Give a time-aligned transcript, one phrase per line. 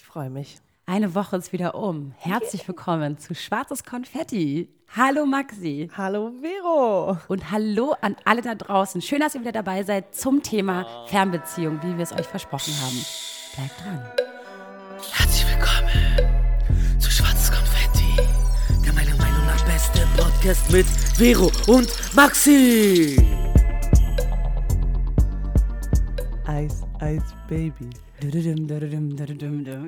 [0.00, 0.56] Ich freue mich.
[0.86, 2.14] Eine Woche ist wieder um.
[2.16, 4.70] Herzlich willkommen zu Schwarzes Konfetti.
[4.96, 5.90] Hallo Maxi.
[5.94, 7.18] Hallo Vero.
[7.28, 9.02] Und hallo an alle da draußen.
[9.02, 13.04] Schön, dass ihr wieder dabei seid zum Thema Fernbeziehung, wie wir es euch versprochen haben.
[13.54, 14.02] Bleibt dran.
[15.12, 18.16] Herzlich willkommen zu Schwarzes Konfetti,
[18.82, 23.22] der meiner Meinung nach beste Podcast mit Vero und Maxi.
[26.46, 27.90] Eis, Eis, Baby.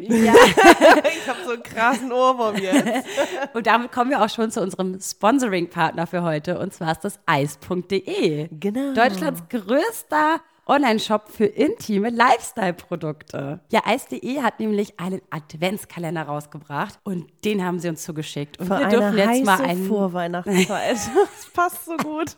[0.00, 0.32] Ja.
[1.04, 3.06] ich habe so einen krassen Ohrwurm jetzt.
[3.54, 6.59] Und damit kommen wir auch schon zu unserem Sponsoring-Partner für heute.
[6.59, 8.48] Und zwar ist das eis.de.
[8.50, 8.95] Genau.
[8.95, 13.60] Deutschlands größter Online-Shop für intime Lifestyle-Produkte.
[13.70, 18.60] Ja, eis.de hat nämlich einen Adventskalender rausgebracht und den haben sie uns zugeschickt.
[18.60, 19.88] Und Für wir eine dürfen jetzt heiße mal einen.
[19.88, 20.90] Vorweihnachtszeit.
[20.90, 22.37] das passt so gut.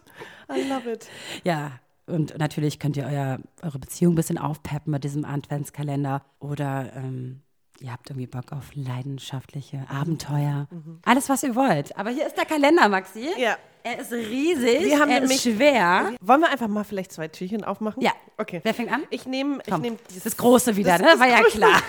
[0.50, 1.06] I love it.
[1.44, 1.72] Ja,
[2.06, 6.22] und natürlich könnt ihr euer, eure Beziehung ein bisschen aufpeppen mit diesem Adventskalender.
[6.38, 7.40] Oder ähm,
[7.80, 10.68] ihr habt irgendwie Bock auf leidenschaftliche Abenteuer.
[11.04, 11.96] Alles, was ihr wollt.
[11.96, 13.28] Aber hier ist der Kalender, Maxi.
[13.38, 13.56] Ja.
[13.86, 16.12] Er ist riesig, Wir haben er ist schwer.
[16.22, 18.02] Wollen wir einfach mal vielleicht zwei Türchen aufmachen?
[18.02, 18.12] Ja.
[18.38, 18.60] Okay.
[18.62, 19.02] Wer fängt an?
[19.10, 21.06] Ich nehme nehm dieses, das Große wieder, das- ne?
[21.08, 21.82] das War ja klar.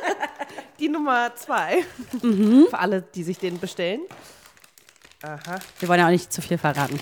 [0.78, 1.84] die Nummer zwei.
[2.22, 2.66] Mhm.
[2.68, 4.02] Für alle, die sich den bestellen.
[5.22, 5.58] Aha.
[5.78, 7.00] Wir wollen ja auch nicht zu viel verraten.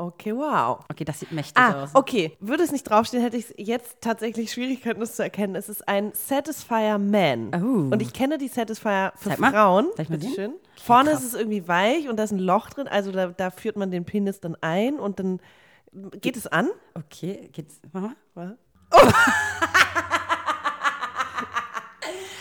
[0.00, 0.78] Okay, wow.
[0.88, 1.90] Okay, das sieht mächtig Ah, aus.
[1.94, 2.36] okay.
[2.38, 5.56] Würde es nicht draufstehen, hätte ich jetzt tatsächlich Schwierigkeiten, das zu erkennen.
[5.56, 7.48] Es ist ein Satisfier Man.
[7.52, 7.92] Oh.
[7.92, 9.38] Und ich kenne die Satisfier für Zeig.
[9.52, 9.88] Frauen.
[9.98, 10.52] Ich mal schön.
[10.80, 11.20] Vorne krass.
[11.24, 12.86] ist es irgendwie weich und da ist ein Loch drin.
[12.86, 15.40] Also da, da führt man den Penis dann ein und dann
[16.20, 16.68] geht es an.
[16.94, 17.80] Okay, geht's.
[17.92, 18.02] Mach
[18.34, 18.56] mal.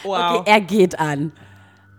[0.03, 0.31] Wow.
[0.39, 1.31] Okay, er geht an.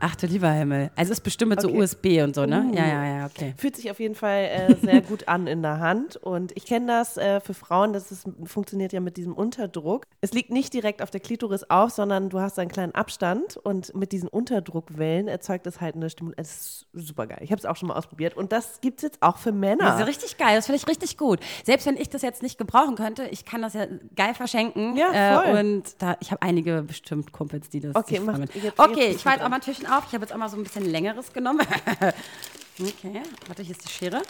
[0.01, 0.91] Ach du lieber Himmel.
[0.97, 1.77] Also es ist bestimmt mit so Okay.
[1.79, 1.83] Uh.
[1.83, 2.71] USB und so, ne?
[2.73, 3.55] Ja, ja, ja, okay.
[3.57, 6.17] Fühlt sich auf jeden Fall äh, sehr gut an in der Hand.
[6.17, 10.07] Und ich kenne das äh, für Frauen, das ist, funktioniert ja mit diesem Unterdruck.
[10.21, 13.95] Es liegt nicht direkt auf der Klitoris auf, sondern du hast einen kleinen Abstand und
[13.95, 16.35] mit diesen Unterdruckwellen erzeugt es halt eine Stimulation.
[16.37, 17.39] Es ist super geil.
[17.43, 18.37] Ich habe es auch schon mal ausprobiert.
[18.37, 19.85] Und das gibt es jetzt auch für Männer.
[19.85, 21.41] Das ist richtig geil, das finde ich richtig gut.
[21.65, 23.87] Selbst wenn ich das jetzt nicht gebrauchen könnte, ich kann das ja
[24.17, 24.97] geil verschenken.
[24.97, 25.57] Ja, voll.
[25.57, 29.09] Äh, und da, ich habe einige bestimmt Kumpels, die das Okay, mach- jetzt- jetzt Okay,
[29.15, 30.05] ich fahr jetzt auch mal Türchen auf.
[30.09, 31.61] Ich habe jetzt auch mal so ein bisschen längeres genommen.
[32.81, 34.23] okay, warte, hier ist die Schere.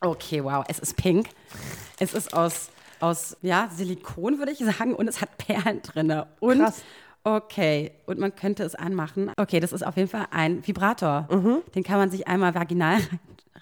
[0.00, 1.28] Okay, wow, es ist pink.
[1.98, 6.22] Es ist aus, aus ja, Silikon, würde ich sagen, und es hat Perlen drin.
[6.40, 6.82] Und Krass.
[7.24, 9.32] Okay, und man könnte es anmachen.
[9.36, 11.28] Okay, das ist auf jeden Fall ein Vibrator.
[11.30, 11.62] Mhm.
[11.74, 13.00] Den kann man sich einmal vaginal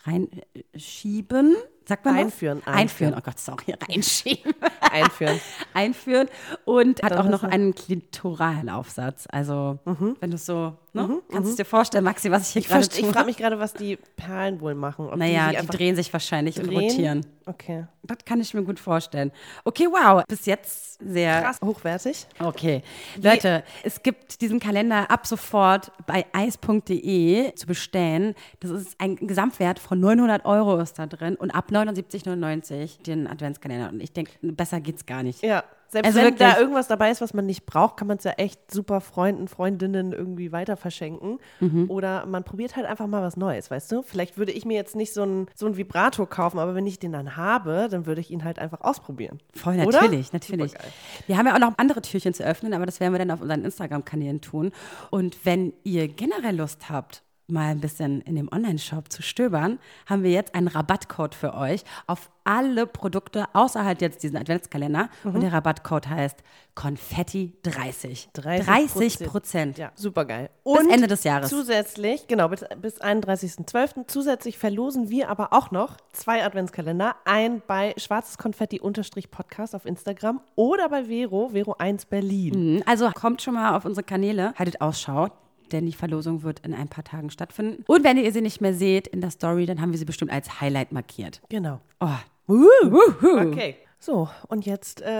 [0.04, 1.56] reinschieben.
[1.88, 2.58] Sagt man Einführen?
[2.66, 2.78] Einführen.
[2.78, 3.14] einführen.
[3.16, 4.54] Oh Gott, sorry, reinschieben.
[4.80, 5.40] Einführen.
[5.72, 6.28] Einführen
[6.64, 9.28] und hat auch noch einen Klitoralaufsatz.
[9.30, 9.78] Also,
[10.20, 11.22] wenn du es so, ne?
[11.30, 13.12] kannst du es dir vorstellen, Maxi, was ich hier gerade verste- ich tue?
[13.12, 15.10] frage mich gerade, was die Perlen wohl machen.
[15.16, 16.90] Naja, die, die, drehen sich wahrscheinlich und drehen?
[16.90, 17.26] rotieren.
[17.46, 17.86] Okay.
[18.02, 19.30] Das kann ich mir gut vorstellen.
[19.64, 20.24] Okay, wow.
[20.26, 21.60] Bis jetzt sehr Krass.
[21.64, 22.26] Hochwertig.
[22.40, 22.82] Okay.
[23.20, 28.34] Leute, es gibt diesen Kalender ab sofort bei eis.de zu bestellen.
[28.60, 33.90] Das ist ein Gesamtwert von 900 Euro ist da drin und ab 79,99 den Adventskalender.
[33.90, 35.42] Und ich denke, besser geht's gar nicht.
[35.42, 35.64] Ja.
[35.88, 36.48] Selbst Also wenn wirklich.
[36.48, 39.48] da irgendwas dabei ist, was man nicht braucht, kann man es ja echt super Freunden,
[39.48, 41.38] Freundinnen irgendwie weiter verschenken.
[41.60, 41.90] Mhm.
[41.90, 44.02] Oder man probiert halt einfach mal was Neues, weißt du?
[44.02, 47.12] Vielleicht würde ich mir jetzt nicht so einen so Vibrator kaufen, aber wenn ich den
[47.12, 49.40] dann habe, dann würde ich ihn halt einfach ausprobieren.
[49.54, 50.00] Voll, Oder?
[50.00, 50.72] natürlich, natürlich.
[50.72, 50.92] Supergeil.
[51.26, 53.40] Wir haben ja auch noch andere Türchen zu öffnen, aber das werden wir dann auf
[53.40, 54.72] unseren Instagram-Kanälen tun.
[55.10, 60.22] Und wenn ihr generell Lust habt, mal ein bisschen in dem Online-Shop zu stöbern, haben
[60.22, 65.08] wir jetzt einen Rabattcode für euch auf alle Produkte, außer halt jetzt diesen Adventskalender.
[65.24, 65.34] Mhm.
[65.34, 66.42] Und der Rabattcode heißt
[66.76, 67.58] Konfetti30.
[67.62, 69.78] 30 30 Prozent.
[69.78, 70.50] Ja, super geil.
[70.64, 71.50] Bis Ende des Jahres.
[71.50, 74.06] Zusätzlich, genau, bis, bis 31.12.
[74.06, 77.16] Zusätzlich verlosen wir aber auch noch zwei Adventskalender.
[77.24, 82.82] Ein bei Schwarzes Konfetti-Podcast auf Instagram oder bei Vero, Vero1 Berlin.
[82.86, 85.30] Also kommt schon mal auf unsere Kanäle, haltet Ausschau.
[85.72, 87.84] Denn die Verlosung wird in ein paar Tagen stattfinden.
[87.86, 90.32] Und wenn ihr sie nicht mehr seht in der Story, dann haben wir sie bestimmt
[90.32, 91.40] als Highlight markiert.
[91.48, 91.80] Genau.
[92.00, 92.08] Oh,
[92.48, 93.76] Okay.
[93.98, 95.10] So, und jetzt äh,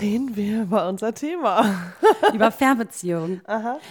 [0.00, 1.92] reden wir über unser Thema.
[2.34, 3.40] über Fernbeziehungen.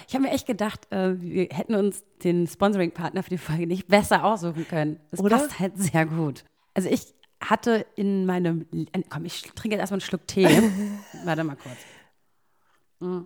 [0.08, 3.88] Ich habe mir echt gedacht, äh, wir hätten uns den Sponsoring-Partner für die Folge nicht
[3.88, 5.00] besser aussuchen können.
[5.12, 5.38] Das Oder?
[5.38, 6.46] passt halt sehr gut.
[6.76, 10.48] Also ich hatte in meinem, äh, komm, ich trinke jetzt erstmal einen Schluck Tee.
[11.26, 11.78] Warte mal kurz.
[13.00, 13.26] Mm.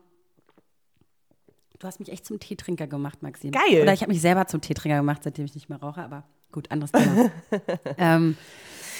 [1.81, 3.51] Du hast mich echt zum Teetrinker gemacht, Maxim.
[3.51, 3.81] Geil.
[3.81, 6.69] Oder ich habe mich selber zum Teetrinker gemacht, seitdem ich nicht mehr rauche, aber gut,
[6.69, 7.31] anderes Thema.
[7.97, 8.37] ähm,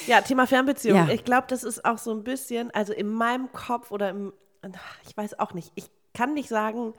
[0.08, 0.98] Ja, Thema Fernbeziehung.
[0.98, 1.10] Ja.
[1.10, 4.34] Ich glaube, das ist auch so ein bisschen, also in meinem Kopf oder im,
[5.08, 6.94] ich weiß auch nicht, ich kann nicht sagen,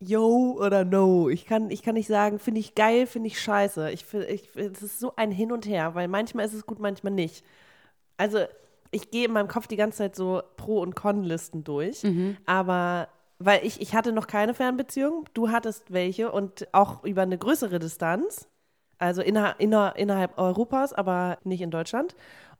[0.00, 1.28] yo oder no.
[1.28, 3.90] Ich kann, ich kann nicht sagen, finde ich geil, finde ich scheiße.
[3.90, 6.78] Ich finde, ich, es ist so ein Hin und Her, weil manchmal ist es gut,
[6.78, 7.44] manchmal nicht.
[8.16, 8.38] Also
[8.90, 12.04] ich gehe in meinem Kopf die ganze Zeit so Pro- und Con-Listen durch.
[12.04, 12.38] Mhm.
[12.46, 13.08] Aber
[13.38, 17.78] weil ich, ich hatte noch keine Fernbeziehung, du hattest welche und auch über eine größere
[17.78, 18.48] Distanz.
[18.98, 22.16] Also inner, inner, innerhalb Europas, aber nicht in Deutschland.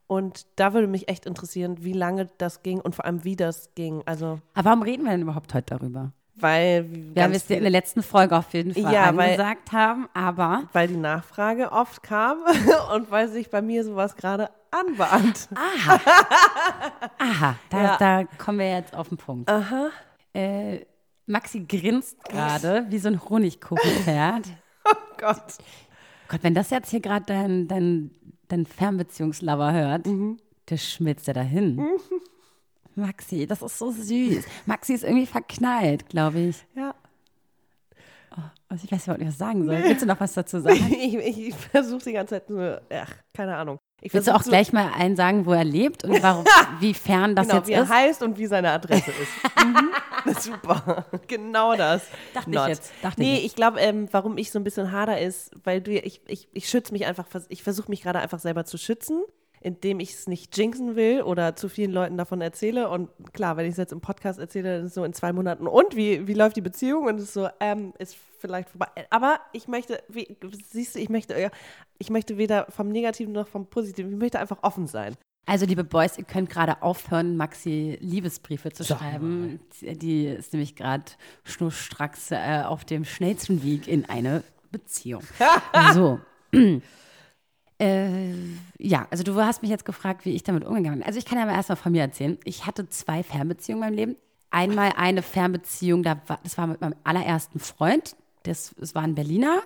[0.07, 3.69] Und da würde mich echt interessieren, wie lange das ging und vor allem, wie das
[3.75, 4.01] ging.
[4.05, 6.13] Also, Aber warum reden wir denn überhaupt heute darüber?
[6.41, 6.85] weil.
[7.13, 10.63] Wir haben es dir in der letzten Folge auf jeden Fall Ja, angesagt haben, aber
[10.71, 12.37] weil die Nachfrage oft kam
[12.95, 15.49] und weil sich bei mir sowas gerade anbahnt.
[17.17, 17.97] aha, da, Ja.
[17.97, 19.49] da kommen wir jetzt auf den Punkt.
[19.49, 19.89] Aha.
[20.33, 20.85] Äh,
[21.25, 24.47] Maxi grinst gerade wie so ein Honigkuchenpferd.
[24.85, 25.57] Oh Gott.
[26.29, 28.11] Gott, wenn das jetzt hier gerade dein, dein,
[28.47, 30.37] dein Fernbeziehungslover hört, Mhm.
[30.69, 31.85] der schmilzt ja dahin.
[32.95, 34.45] Maxi, das ist so süß.
[34.65, 36.65] Maxi ist irgendwie verknallt, glaube ich.
[36.75, 36.95] Ja.
[38.71, 39.83] Also ich weiß überhaupt nicht, was ich sagen soll.
[39.83, 40.77] Willst du noch was dazu sagen?
[40.89, 43.79] Ich, ich, ich versuche die ganze Zeit nur, ach, keine Ahnung.
[44.01, 46.45] Ich Willst du auch gleich mal allen sagen, wo er lebt und warum,
[46.79, 47.89] wie fern das genau, jetzt wie er ist?
[47.89, 49.65] heißt und wie seine Adresse ist.
[49.65, 50.33] mhm.
[50.39, 52.03] Super, genau das.
[52.33, 52.67] Dachte ich Not.
[52.67, 53.45] jetzt, dachte ich nee, jetzt.
[53.45, 56.69] ich glaube, ähm, warum ich so ein bisschen hader ist, weil du, ich, ich, ich
[56.69, 59.23] schütze mich einfach, ich versuche mich gerade einfach selber zu schützen,
[59.61, 62.89] indem ich es nicht jinxen will oder zu vielen Leuten davon erzähle.
[62.89, 65.33] Und klar, wenn ich es jetzt im Podcast erzähle, dann ist es so in zwei
[65.33, 65.67] Monaten.
[65.67, 67.05] Und wie, wie läuft die Beziehung?
[67.05, 68.87] Und es ist so, ähm, ist vielleicht vorbei.
[69.09, 70.37] Aber ich möchte, wie,
[70.69, 71.49] siehst du, ich möchte, äh,
[71.97, 75.15] ich möchte weder vom Negativen noch vom Positiven, ich möchte einfach offen sein.
[75.45, 79.59] Also, liebe Boys, ihr könnt gerade aufhören, Maxi Liebesbriefe zu schreiben.
[79.81, 81.05] Die ist nämlich gerade
[81.43, 85.23] schnurstracks äh, auf dem schnellsten Weg in eine Beziehung.
[85.93, 86.19] so.
[87.79, 88.33] Äh,
[88.77, 91.07] ja, also du hast mich jetzt gefragt, wie ich damit umgegangen bin.
[91.07, 92.37] Also ich kann ja mal erstmal von mir erzählen.
[92.43, 94.15] Ich hatte zwei Fernbeziehungen in meinem Leben.
[94.51, 98.15] Einmal eine Fernbeziehung, da war, das war mit meinem allerersten Freund.
[98.43, 99.61] Das, das war ein Berliner,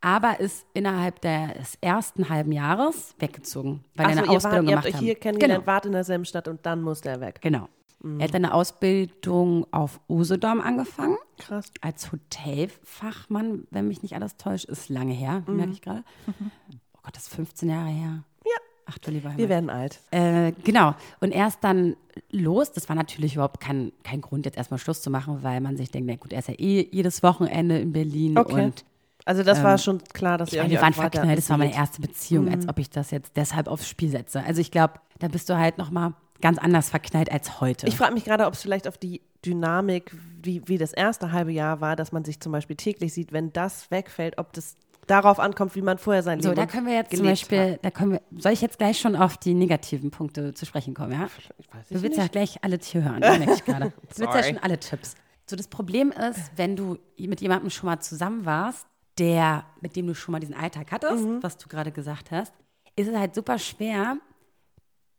[0.00, 4.68] aber ist innerhalb des ersten halben Jahres weggezogen, weil er Achso, eine ihr, wart, Ausbildung
[4.68, 5.72] ihr habt gemacht euch hier kennengelernt, Genau.
[5.72, 7.38] wart in derselben Stadt und dann musste er weg.
[7.40, 7.68] Genau.
[8.02, 8.18] Mhm.
[8.20, 11.70] Er hat eine Ausbildung auf Usedom angefangen, Krass.
[11.80, 15.56] als Hotelfachmann, wenn mich nicht alles täuscht, ist lange her, Mhm.
[15.56, 16.04] merke ich gerade.
[17.06, 18.24] Gott, das ist 15 Jahre her.
[18.44, 18.50] Ja.
[18.86, 19.48] Ach du lieber Wir Himmel.
[19.48, 20.00] werden alt.
[20.10, 20.94] Äh, genau.
[21.20, 21.96] Und erst dann
[22.30, 25.76] los, das war natürlich überhaupt kein, kein Grund, jetzt erstmal Schluss zu machen, weil man
[25.76, 28.64] sich denkt, na gut, er ist ja eh jedes Wochenende in Berlin Okay.
[28.64, 28.84] und
[29.24, 32.00] Also das war schon klar, dass ich meine, wir waren verknallt, das war meine erste
[32.00, 34.42] Beziehung, als ob ich das jetzt deshalb aufs Spiel setze.
[34.44, 37.86] Also ich glaube, da bist du halt nochmal ganz anders verknallt als heute.
[37.86, 40.12] Ich frage mich gerade, ob es vielleicht auf die Dynamik,
[40.42, 43.52] wie, wie das erste halbe Jahr war, dass man sich zum Beispiel täglich sieht, wenn
[43.52, 44.76] das wegfällt, ob das
[45.06, 47.84] darauf ankommt, wie man vorher sein So, Leben da können wir jetzt zum Beispiel, hat.
[47.84, 51.12] da können wir, soll ich jetzt gleich schon auf die negativen Punkte zu sprechen kommen,
[51.12, 51.28] ja?
[51.58, 52.02] Ich weiß Du nicht.
[52.02, 53.92] willst ja gleich alle hier hören, merke ich gerade.
[54.16, 55.14] Du willst ja schon alle Tipps.
[55.48, 58.86] So, das Problem ist, wenn du mit jemandem schon mal zusammen warst,
[59.18, 61.42] der, mit dem du schon mal diesen Alltag hattest, Mhm.
[61.42, 62.52] was du gerade gesagt hast,
[62.96, 64.16] ist es halt super schwer,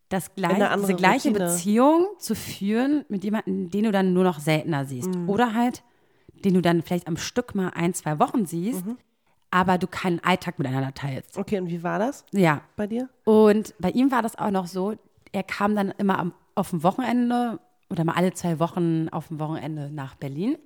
[0.09, 1.45] das gleich, diese gleiche Routine.
[1.49, 5.13] Beziehung zu führen mit jemandem, den du dann nur noch seltener siehst.
[5.13, 5.29] Mhm.
[5.29, 5.83] Oder halt,
[6.45, 8.97] den du dann vielleicht am Stück mal ein, zwei Wochen siehst, Mhm.
[9.51, 11.37] Aber du keinen Alltag miteinander teilst.
[11.37, 13.09] Okay, und wie war das Ja, bei dir?
[13.23, 14.95] und bei ihm war das auch noch so,
[15.31, 17.59] er kam dann immer am, auf dem Wochenende
[17.89, 20.57] oder mal alle zwei Wochen auf dem Wochenende nach Berlin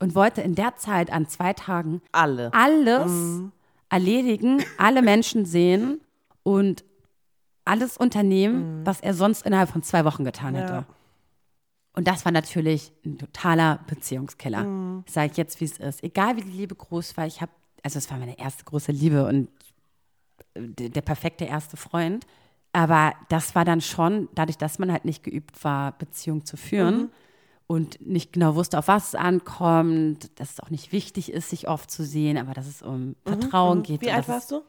[0.00, 2.52] und wollte in der Zeit an zwei Tagen Alle.
[2.52, 3.52] alles Mhm.
[3.88, 6.00] erledigen, alle Menschen sehen
[6.42, 6.84] und
[7.64, 10.72] alles unternehmen, was er sonst innerhalb von zwei Wochen getan hätte.
[10.72, 10.78] Mhm.
[10.80, 10.84] Ja.
[11.96, 14.64] Und das war natürlich ein totaler Beziehungskiller.
[14.64, 15.04] Mhm.
[15.08, 16.02] Sage ich jetzt, wie es ist.
[16.02, 17.52] Egal wie die Liebe groß war, ich habe,
[17.84, 19.48] also es war meine erste große Liebe und
[20.56, 22.26] der, der perfekte erste Freund.
[22.72, 26.96] Aber das war dann schon, dadurch, dass man halt nicht geübt war, Beziehung zu führen
[27.02, 27.10] Mhm.
[27.68, 31.68] und nicht genau wusste, auf was es ankommt, dass es auch nicht wichtig ist, sich
[31.68, 34.00] oft zu sehen, aber dass es um Vertrauen geht.
[34.02, 34.06] Mhm.
[34.06, 34.62] Wie und alt warst du?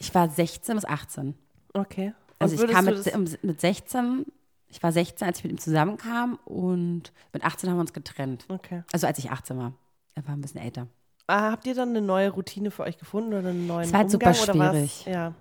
[0.00, 1.34] Ich war 16 bis 18.
[1.74, 2.12] Okay.
[2.40, 4.26] Also ich kam mit, mit 16,
[4.68, 8.44] ich war 16, als ich mit ihm zusammenkam und mit 18 haben wir uns getrennt.
[8.48, 8.82] Okay.
[8.92, 9.72] Also als ich 18 war.
[10.16, 10.88] Er war ein bisschen älter.
[11.26, 14.00] Ah, habt ihr dann eine neue Routine für euch gefunden oder einen neuen Es war
[14.00, 15.06] halt Umgang super schwierig.
[15.06, 15.32] Ja.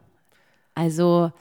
[0.75, 1.31] Also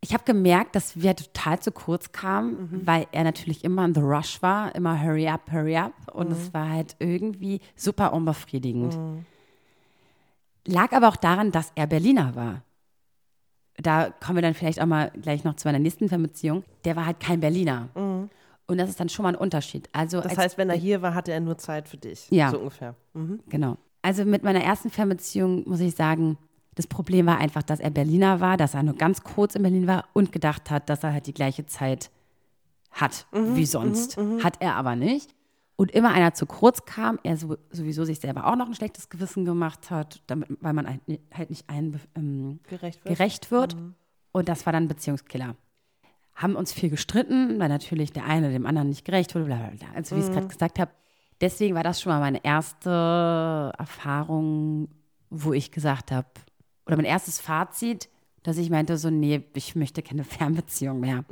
[0.00, 4.00] ich habe gemerkt, dass wir total zu kurz kamen, weil er natürlich immer in the
[4.00, 5.92] rush war, immer hurry up, hurry up.
[6.12, 8.96] Und es war halt irgendwie super unbefriedigend.
[10.66, 12.62] Lag aber auch daran, dass er Berliner war.
[13.78, 16.64] Da kommen wir dann vielleicht auch mal gleich noch zu meiner nächsten Fernbeziehung.
[16.84, 17.88] Der war halt kein Berliner.
[18.66, 19.88] Und das ist dann schon mal ein Unterschied.
[19.92, 22.26] Also Das als heißt, wenn er hier war, hatte er nur Zeit für dich.
[22.30, 22.50] Ja.
[22.50, 22.94] So ungefähr.
[23.14, 23.40] Mhm.
[23.48, 23.76] Genau.
[24.02, 26.36] Also mit meiner ersten Fernbeziehung muss ich sagen,
[26.74, 29.86] das Problem war einfach, dass er Berliner war, dass er nur ganz kurz in Berlin
[29.86, 32.10] war und gedacht hat, dass er halt die gleiche Zeit
[32.90, 34.16] hat wie sonst.
[34.42, 35.34] Hat er aber nicht.
[35.76, 39.10] Und immer einer zu kurz kam, er so, sowieso sich selber auch noch ein schlechtes
[39.10, 40.86] Gewissen gemacht hat, damit, weil man
[41.34, 43.16] halt, nicht ein, ähm, Gerecht wird.
[43.16, 43.76] gerecht wird.
[44.32, 45.54] Und das war dann Beziehungskiller.
[46.36, 49.70] Haben uns viel gestritten, weil natürlich der eine dem anderen nicht gerecht wurde, bla bla
[49.70, 49.88] bla.
[49.96, 50.90] Also wie ich es gerade gesagt habe.
[51.40, 54.88] Deswegen war das schon mal meine erste Erfahrung,
[55.30, 56.28] wo ich gesagt habe,
[56.86, 58.08] oder mein erstes Fazit,
[58.42, 61.24] dass ich meinte so, nee, ich möchte keine Fernbeziehung mehr.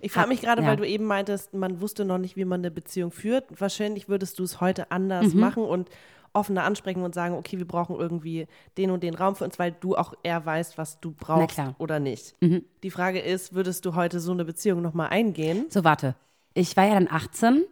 [0.00, 0.68] Ich frage mich gerade, Ja.
[0.68, 3.44] weil du eben meintest, man wusste noch nicht, wie man eine Beziehung führt.
[3.60, 5.40] Wahrscheinlich würdest du es heute anders Mhm.
[5.40, 5.88] machen und
[6.32, 8.46] offener ansprechen und sagen, okay, wir brauchen irgendwie
[8.78, 11.58] den und den Raum für uns, weil du auch eher weißt, was du brauchst.
[11.58, 11.74] Mhm.
[11.78, 12.36] oder nicht.
[12.40, 15.66] Die Frage ist, würdest du heute so eine Beziehung nochmal eingehen?
[15.70, 16.14] So, warte.
[16.54, 17.64] Ich war ja dann 18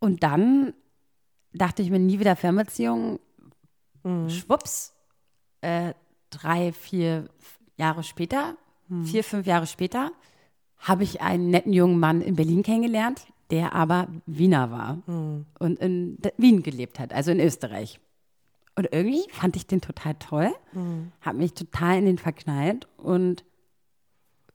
[0.00, 0.74] und dann
[1.52, 3.20] dachte ich mir nie wieder Fernbeziehung.
[4.28, 4.92] Schwupps,
[5.62, 5.94] äh,
[6.30, 7.28] drei, vier
[7.76, 8.56] Jahre später,
[9.04, 10.10] vier, fünf Jahre später,
[10.76, 14.98] habe ich einen netten jungen Mann in Berlin kennengelernt, der aber Wiener war
[15.58, 18.00] und in Wien gelebt hat, also in Österreich.
[18.76, 20.50] Und irgendwie fand ich den total toll,
[21.20, 23.44] habe mich total in den verknallt und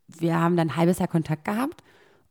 [0.08, 1.84] wir haben dann ein halbes Jahr Kontakt gehabt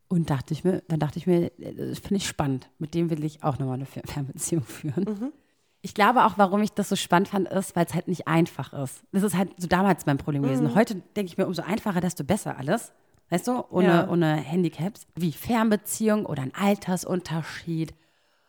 [0.09, 2.69] und dachte ich mir, dann dachte ich mir, das finde ich spannend.
[2.79, 5.33] Mit dem will ich auch nochmal eine Fer- Fernbeziehung führen.
[5.81, 8.73] Ich glaube auch, warum ich das so spannend fand, ist, weil es halt nicht einfach
[8.73, 9.03] ist.
[9.13, 10.75] Das ist halt so damals mein Problem gewesen.
[10.75, 12.93] Heute denke ich mir, umso einfacher, desto besser alles.
[13.31, 14.09] Weißt du, ohne, Ja.
[14.09, 15.07] ohne Handicaps.
[15.17, 17.95] Wie Fernbeziehung oder ein Altersunterschied.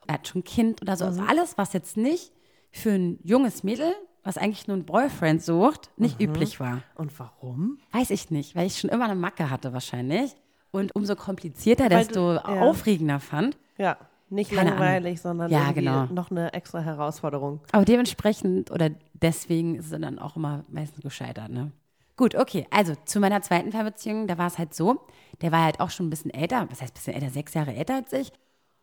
[0.07, 1.05] Er hat schon ein Kind oder so.
[1.05, 2.31] Also alles, was jetzt nicht
[2.71, 3.93] für ein junges Mädel,
[4.23, 6.81] was eigentlich nur einen Boyfriend sucht, nicht üblich war.
[6.95, 7.79] Und warum?
[7.91, 10.35] Weiß ich nicht, weil ich schon immer eine Macke hatte wahrscheinlich.
[10.71, 12.61] Und umso komplizierter, desto du- ja.
[12.61, 13.57] aufregender fand.
[13.77, 13.97] Ja,
[14.29, 16.05] nicht Keine langweilig, sondern Ja, genau.
[16.05, 17.61] noch eine extra Herausforderung.
[17.71, 21.49] Aber dementsprechend oder deswegen ist es dann auch immer meistens gescheitert.
[21.49, 21.71] Ne?
[22.19, 22.67] Gut, okay.
[22.69, 25.07] Also zu meiner zweiten Fernbeziehung, da war es halt so,
[25.41, 27.73] der war halt auch schon ein bisschen älter, was heißt ein bisschen älter, sechs Jahre
[27.73, 28.33] älter als ich,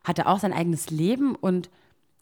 [0.04, 1.68] hatte auch sein eigenes Leben und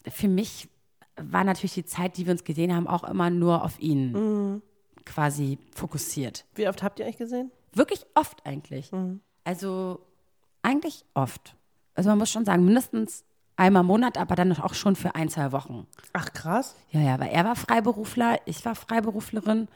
[0.05, 0.67] für mich
[1.15, 4.61] war natürlich die Zeit, die wir uns gesehen haben, auch immer nur auf ihn
[5.05, 6.43] quasi fokussiert.
[6.53, 7.49] Wie oft habt ihr euch gesehen?
[7.71, 8.91] Wirklich oft eigentlich.
[9.45, 10.01] Also
[10.63, 11.55] eigentlich oft.
[11.93, 13.23] Also man muss schon sagen, mindestens
[13.55, 15.87] einmal im Monat, aber dann auch schon für ein, zwei Wochen.
[16.11, 16.75] Ach krass.
[16.91, 19.69] Ja, ja, weil er war Freiberufler, ich war Freiberuflerin.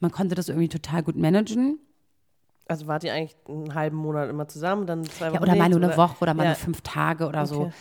[0.00, 1.78] Man konnte das irgendwie total gut managen.
[2.66, 5.68] Also wart ihr eigentlich einen halben Monat immer zusammen, dann zwei Wochen Ja, oder mal
[5.68, 6.50] nur eine Woche oder mal ja.
[6.50, 7.62] nur fünf Tage oder so.
[7.62, 7.72] Okay.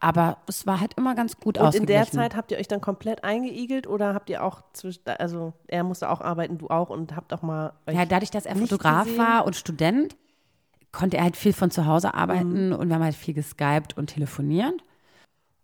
[0.00, 2.80] Aber es war halt immer ganz gut Und in der Zeit habt ihr euch dann
[2.80, 7.14] komplett eingeigelt oder habt ihr auch zwischen, also er musste auch arbeiten, du auch und
[7.14, 9.18] habt auch mal euch Ja, dadurch, dass er Fotograf gesehen?
[9.18, 10.16] war und Student,
[10.92, 12.72] konnte er halt viel von zu Hause arbeiten Mhm.
[12.74, 14.72] und wir haben halt viel geskypt und telefoniert.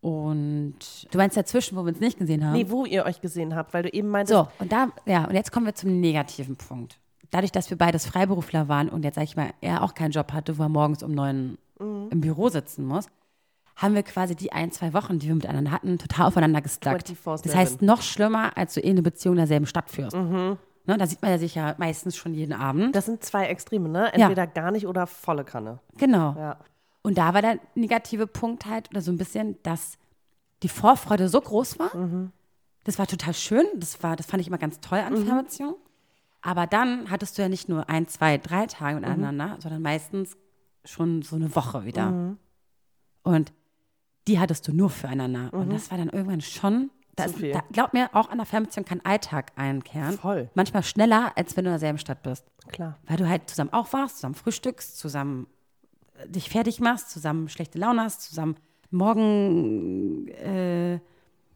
[0.08, 0.74] Und
[1.10, 2.52] du meinst dazwischen, wo wir uns nicht gesehen haben?
[2.52, 5.34] Nee, wo ihr euch gesehen habt, weil du eben meintest, So, und da, ja, und
[5.34, 6.98] jetzt kommen wir zum negativen Punkt.
[7.30, 10.32] Dadurch, dass wir beides Freiberufler waren und jetzt, sag ich mal, er auch keinen Job
[10.34, 12.08] hatte, wo er morgens um neun Mhm.
[12.10, 13.06] im Büro sitzen muss,
[13.76, 17.08] haben wir quasi die ein, zwei Wochen, die wir miteinander hatten, total aufeinander gestackt.
[17.08, 17.42] 24/7.
[17.42, 20.14] Das heißt, noch schlimmer, als du eh eine Beziehung in derselben Stadt führst.
[20.14, 20.58] Mhm.
[20.86, 22.94] Ne, da sieht man ja sich ja meistens schon jeden Abend.
[22.94, 24.04] das sind zwei Extreme, ne?
[24.14, 24.26] Ja.
[24.28, 25.80] Entweder gar nicht oder volle Kanne.
[25.96, 26.34] Genau.
[26.38, 26.58] Ja.
[27.04, 29.98] Und da war der negative Punkt halt, oder so ein bisschen, dass
[30.62, 31.90] die Vorfreude so groß war.
[32.84, 33.66] Das war total schön.
[33.76, 35.76] Das, war, das fand ich immer ganz toll an Fernbeziehungen.
[36.40, 40.36] Aber dann hattest du ja nicht nur ein, zwei, drei Tage miteinander, sondern meistens
[40.84, 42.36] schon so eine Woche wieder.
[43.22, 43.52] Und
[44.26, 45.52] die hattest du nur füreinander.
[45.52, 46.90] Und das war dann irgendwann schon.
[47.16, 50.18] Da ist, da, glaub mir, auch an der Fernbeziehung kann Alltag einkehren.
[50.18, 50.50] Voll.
[50.54, 52.44] Manchmal schneller, als wenn du in derselben Stadt bist.
[52.68, 52.98] Klar.
[53.06, 55.46] Weil du halt zusammen aufwachst, zusammen frühstückst, zusammen
[56.26, 58.56] dich fertig machst, zusammen schlechte Laune hast, zusammen
[58.90, 60.98] morgen, äh,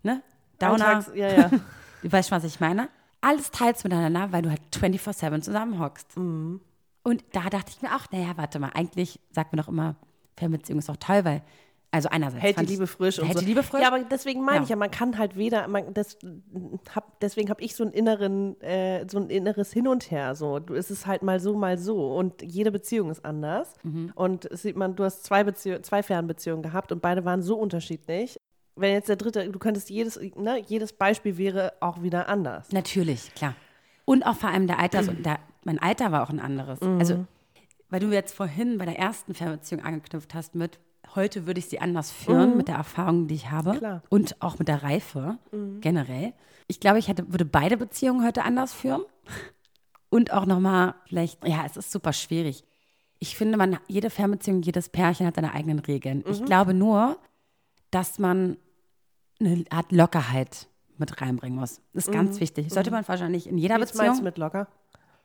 [0.03, 0.23] ne?
[0.59, 0.87] Downer.
[0.87, 1.51] Alltags- ja, ja.
[2.03, 2.89] Du weißt schon, was ich meine?
[3.21, 6.17] Alles teilst miteinander, weil du halt 24-7 zusammenhockst.
[6.17, 6.61] Mhm.
[7.03, 9.97] Und da dachte ich mir auch, naja, warte mal, eigentlich sagt man doch immer,
[10.37, 11.43] Fernbeziehung ist doch toll, weil,
[11.91, 12.43] also einerseits.
[12.43, 13.41] Hält die Liebe frisch und hält so.
[13.41, 13.81] die Liebe frisch.
[13.81, 14.63] Ja, aber deswegen meine Ja.
[14.65, 16.19] ich ja, man kann halt weder, man, das,
[16.95, 20.35] hab, deswegen habe ich so einen inneren, äh, so ein inneres Hin und Her.
[20.35, 23.73] So, du es ist halt mal so, mal so und jede Beziehung ist anders.
[23.85, 24.13] Mhm.
[24.15, 28.39] Und es sieht man, du hast zwei zwei Fernbeziehungen gehabt und beide waren so unterschiedlich.
[28.77, 32.71] Wenn jetzt der dritte, du könntest jedes, ne, jedes Beispiel wäre auch wieder anders.
[32.71, 33.55] Natürlich, klar.
[34.05, 36.81] Und auch vor allem der Alters, der, mein Alter war auch ein anderes.
[36.81, 36.99] Mhm.
[36.99, 37.25] Also,
[37.91, 40.79] weil du jetzt vorhin bei der ersten Fernbeziehung angeknüpft hast mit,
[41.15, 43.75] heute würde ich sie anders führen, mit der Erfahrung, die ich habe.
[43.75, 43.79] Mhm.
[43.79, 43.95] Klar.
[43.97, 44.01] Mhm.
[44.09, 45.39] Und auch mit der Reife
[45.81, 46.33] generell.
[46.67, 49.03] Ich glaube, ich hätte, würde beide Beziehungen heute anders führen.
[50.11, 52.65] Und auch nochmal vielleicht, ja, es ist super schwierig.
[53.19, 56.19] Ich finde, man, jede Fernbeziehung, jedes Pärchen hat seine eigenen Regeln.
[56.19, 56.33] Mhm.
[56.33, 57.19] Ich glaube nur,
[57.91, 58.57] dass man
[59.41, 61.81] eine Art Lockerheit mit reinbringen muss.
[61.93, 62.67] Das ist ganz wichtig.
[62.67, 63.83] Das sollte man wahrscheinlich in jeder Mhm.
[63.83, 64.25] Was meinst du Beziehung.
[64.25, 64.69] mit locker?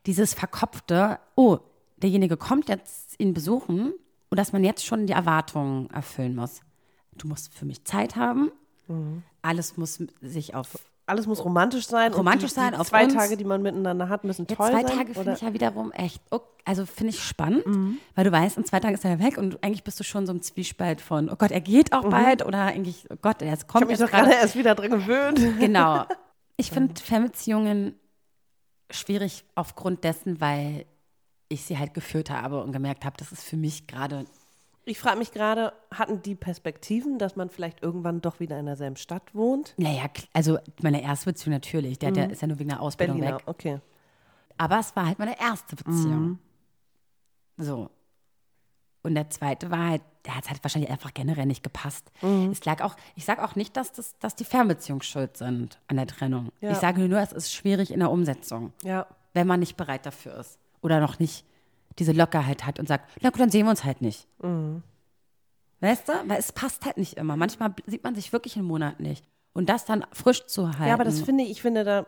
[0.05, 1.59] Dieses verkopfte, oh,
[1.97, 3.93] derjenige kommt jetzt ihn besuchen
[4.33, 6.61] und dass man jetzt schon die Erwartungen erfüllen muss.
[7.15, 8.51] Du musst für mich Zeit haben.
[8.87, 9.21] Mhm.
[9.43, 10.67] Alles muss sich auf
[11.05, 12.13] alles muss romantisch sein.
[12.13, 13.13] Romantisch die, sein, die auf zwei uns.
[13.13, 14.97] Tage, die man miteinander hat, müssen Ja, toll zwei sein.
[14.97, 17.97] Tage finde ich ja wiederum echt, ok- also finde ich spannend, Mhm.
[18.15, 20.31] weil du weißt, in zwei Tagen ist er weg und eigentlich bist du schon so
[20.33, 23.53] im Zwiespalt von, oh Gott, er geht auch bald oder eigentlich, oh Gott, er Mhm.
[23.59, 25.39] ich kommt habe mich doch gerade erst wieder dran gewöhnt.
[25.59, 26.05] Genau.
[26.57, 27.95] Ich finde Fernbeziehungen
[28.89, 30.85] schwierig aufgrund dessen, weil
[31.53, 34.25] ich sie halt geführt habe und gemerkt habe, das ist für mich gerade
[34.85, 38.97] Ich frage mich gerade, hatten die Perspektiven, dass man vielleicht irgendwann doch wieder in derselben
[38.97, 39.73] Stadt wohnt?
[39.77, 41.99] Naja, also meine erste Beziehung natürlich.
[41.99, 43.21] Der, der ist ja nur wegen der Ausbildung Mhm.
[43.21, 43.47] Berliner, weg.
[43.47, 43.79] okay.
[44.57, 46.21] Aber es war halt meine erste Beziehung.
[46.25, 46.39] Mhm.
[47.57, 47.89] So.
[49.03, 52.09] Und der zweite war halt, der hat halt wahrscheinlich einfach generell nicht gepasst.
[52.21, 52.51] Mhm.
[52.51, 55.97] Es lag auch, ich sage auch nicht, dass, das, dass die Fernbeziehungen schuld sind an
[55.97, 56.51] der Trennung.
[56.61, 56.71] Ja.
[56.71, 59.05] Ich sage nur, es ist schwierig in der Umsetzung, Ja.
[59.33, 60.57] wenn man nicht bereit dafür ist.
[60.83, 61.45] Oder noch nicht
[61.97, 64.27] diese Lockerheit hat und sagt, na gut, dann sehen wir uns halt nicht.
[64.41, 64.83] Mhm.
[65.79, 66.13] Weißt du?
[66.27, 67.35] Weil es passt halt nicht immer.
[67.35, 69.25] Manchmal sieht man sich wirklich einen Monat nicht.
[69.53, 70.87] Und das dann frisch zu halten.
[70.87, 72.05] Ja, aber das finde ich, ich finde da,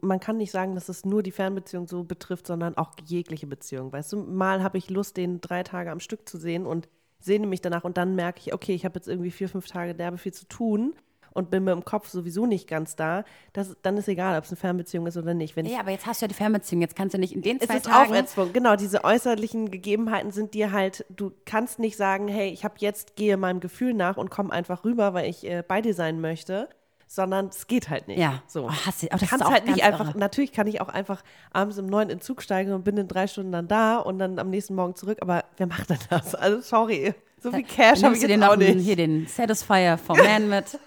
[0.00, 3.92] man kann nicht sagen, dass es nur die Fernbeziehung so betrifft, sondern auch jegliche Beziehung.
[3.92, 6.88] Weißt du, mal habe ich Lust, den drei Tage am Stück zu sehen und
[7.20, 9.94] sehne mich danach und dann merke ich, okay, ich habe jetzt irgendwie vier, fünf Tage
[9.94, 10.94] derbe viel zu tun
[11.34, 13.24] und bin mir im Kopf sowieso nicht ganz da.
[13.52, 15.56] Das, dann ist egal, ob es eine Fernbeziehung ist oder nicht.
[15.56, 16.80] Wenn ich Ja, aber jetzt hast du ja die Fernbeziehung.
[16.82, 18.10] Jetzt kannst du nicht in den es zwei ist Tagen.
[18.12, 18.76] Auferzwung, genau.
[18.76, 23.36] Diese äußerlichen Gegebenheiten sind dir halt, du kannst nicht sagen, hey, ich habe jetzt, gehe
[23.36, 26.68] meinem Gefühl nach und komme einfach rüber, weil ich äh, bei dir sein möchte,
[27.06, 28.18] sondern es geht halt nicht.
[28.18, 28.42] Ja.
[28.46, 28.64] So.
[28.64, 30.18] Oh, hast du- oh, das kannst halt nicht einfach, irre.
[30.18, 31.22] natürlich kann ich auch einfach
[31.52, 34.18] abends um neun in den Zug steigen und bin in drei Stunden dann da und
[34.18, 36.34] dann am nächsten Morgen zurück, aber wer macht denn das?
[36.34, 38.80] Also sorry, so viel Cash habe ich jetzt auch nicht.
[38.80, 40.78] hier den Satisfier vom Man mit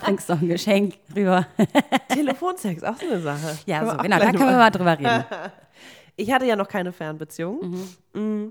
[0.00, 1.46] bringst noch ein Geschenk rüber.
[2.08, 3.58] Telefonsex, auch so eine Sache.
[3.66, 5.24] Ja, so, genau, da können wir mal- drüber reden.
[6.16, 7.86] Ich hatte ja noch keine Fernbeziehung.
[8.12, 8.48] Mm.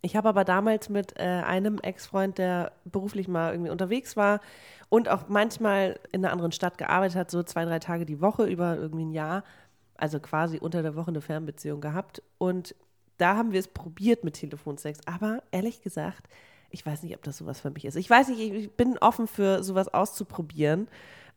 [0.00, 4.40] Ich habe aber damals mit äh, einem Ex-Freund, der beruflich mal irgendwie unterwegs war
[4.88, 8.46] und auch manchmal in einer anderen Stadt gearbeitet hat, so zwei, drei Tage die Woche
[8.46, 9.44] über irgendwie ein Jahr,
[9.98, 12.22] also quasi unter der Woche eine Fernbeziehung gehabt.
[12.38, 12.74] Und
[13.18, 15.00] da haben wir es probiert mit Telefonsex.
[15.06, 16.28] Aber ehrlich gesagt,
[16.76, 17.96] ich weiß nicht, ob das sowas für mich ist.
[17.96, 20.88] Ich weiß nicht, ich- bin offen für sowas auszuprobieren.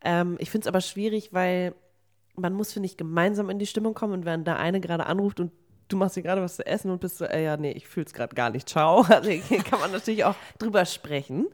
[0.01, 1.73] Ähm, ich finde es aber schwierig, weil
[2.35, 5.39] man muss, finde ich, gemeinsam in die Stimmung kommen und wenn da eine gerade anruft
[5.39, 5.51] und
[5.87, 8.05] du machst dir gerade was zu essen und bist so, ey, ja, nee, ich fühle
[8.05, 9.03] es gerade gar nicht, ciao.
[9.09, 11.47] Also hier kann man natürlich auch drüber sprechen.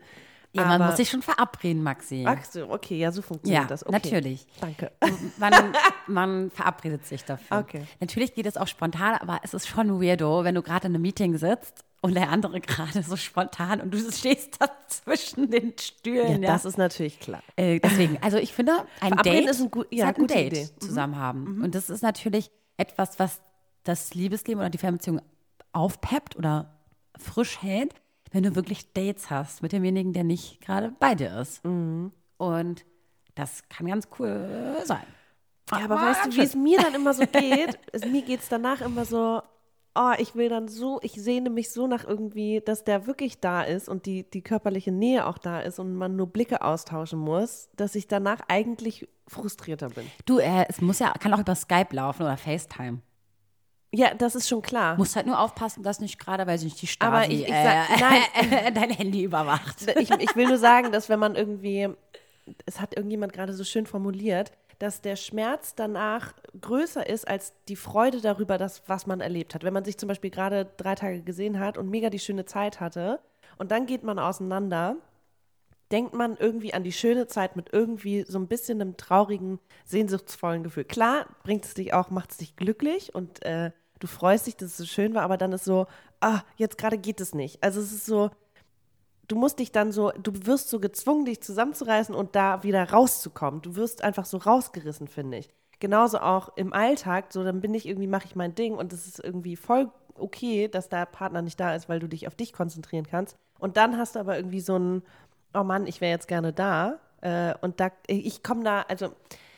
[0.54, 2.24] Ja, man Aber- muss sich schon verabreden, Maxi.
[2.28, 3.84] Ach so, okay, ja, so funktioniert Ja, das.
[3.86, 3.92] Okay.
[3.94, 4.46] natürlich.
[4.62, 4.92] Danke.
[5.38, 5.54] Man,
[6.08, 7.58] man verabredet sich dafür.
[7.60, 7.84] Okay.
[8.00, 11.02] Natürlich geht es auch spontan, aber es ist schon weirdo, wenn du gerade in einem
[11.02, 15.74] Meeting sitzt und der andere gerade so spontan und du stehst da zwischen den Ja,
[15.82, 16.44] Stühlen.
[16.44, 17.42] Ja, das ist natürlich klar.
[17.56, 20.34] Äh, deswegen, also ich finde, ein Verabreden Date ist ein gut- ja, halt ein gute
[20.36, 20.70] Date Idee.
[20.76, 20.80] Mhm.
[20.82, 21.64] zusammen haben.
[21.64, 23.42] Und das ist natürlich etwas, was
[23.84, 25.22] das Liebesleben oder die Fernbeziehung
[25.72, 26.78] aufpeppt oder
[27.18, 27.94] frisch hält,
[28.32, 31.64] wenn du wirklich Dates hast mit demjenigen, der nicht gerade bei dir ist.
[31.66, 32.12] Mhm.
[32.38, 32.86] Und
[33.36, 35.04] das kann ganz cool sein.
[35.72, 37.80] Ja, aber weißt du, wie es mir dann immer so geht?
[38.12, 39.42] Mir geht es danach immer so,
[39.96, 43.62] oh, ich will dann so, ich sehne mich so nach irgendwie, dass der wirklich da
[43.64, 47.70] ist und die, die körperliche Nähe auch da ist und man nur Blicke austauschen muss,
[47.76, 50.06] dass ich danach eigentlich frustrierter bin.
[50.26, 53.00] Du, äh, es muss ja, kann auch über Skype laufen oder FaceTime.
[53.94, 54.98] Ja, das ist schon klar.
[54.98, 57.64] Musst halt nur aufpassen, dass nicht gerade, weil sich die Stasi Aber ich- ich äh,
[57.64, 58.74] sag- nein.
[58.74, 59.78] dein Handy überwacht.
[59.98, 61.88] ich, ich will nur sagen, dass wenn man irgendwie,
[62.66, 67.76] es hat irgendjemand gerade so schön formuliert, dass der Schmerz danach größer ist als die
[67.76, 69.64] Freude darüber, dass, was man erlebt hat.
[69.64, 72.80] Wenn man sich zum Beispiel gerade drei Tage gesehen hat und mega die schöne Zeit
[72.80, 73.20] hatte
[73.58, 74.98] und dann geht man auseinander,
[75.92, 80.64] denkt man irgendwie an die schöne Zeit mit irgendwie so ein bisschen einem traurigen, sehnsuchtsvollen
[80.64, 80.84] Gefühl.
[80.84, 84.72] Klar, bringt es dich auch, macht es dich glücklich und äh, du freust dich, dass
[84.72, 85.88] es so schön war, aber dann ist so,
[86.22, 87.64] ah, jetzt gerade geht es nicht.
[87.64, 88.32] Also es ist so,
[89.28, 93.62] du musst dich dann so, du wirst so gezwungen, dich zusammenzureißen und da wieder rauszukommen.
[93.62, 95.50] Du wirst einfach so rausgerissen, finde ich.
[95.80, 99.08] Genauso auch im Alltag, so dann bin ich irgendwie, mache ich mein Ding und es
[99.08, 102.54] ist irgendwie voll okay, dass der Partner nicht da ist, weil du dich auf dich
[102.54, 103.36] konzentrieren kannst.
[103.60, 105.04] Und dann hast du aber irgendwie so ein,
[105.54, 107.00] oh Mann, ich wäre jetzt gerne da.
[107.22, 109.12] Äh, und da, ich komme da, also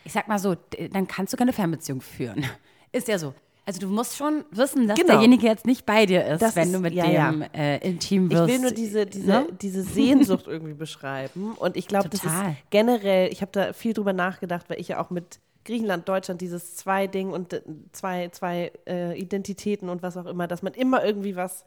[0.04, 0.56] ich sag mal so,
[0.92, 2.46] dann kannst du keine Fernbeziehung führen.
[2.92, 3.34] Ist ja so.
[3.68, 5.14] Also du musst schon wissen, dass Genau.
[5.16, 7.48] derjenige jetzt nicht bei dir ist, Das wenn ist- du mit ja, dem ja.
[7.54, 8.48] Äh, intim Ich wirst.
[8.48, 9.48] will nur diese, diese, ne?
[9.62, 11.52] diese Sehnsucht irgendwie beschreiben.
[11.54, 12.34] Und ich glaube, das ist
[12.70, 16.78] generell, ich habe da viel drüber nachgedacht, weil ich ja auch mit Griechenland, Deutschland dieses
[16.78, 21.04] zwei Ding und äh, zwei, zwei äh, Identitäten und was auch immer, dass man immer
[21.04, 21.66] irgendwie was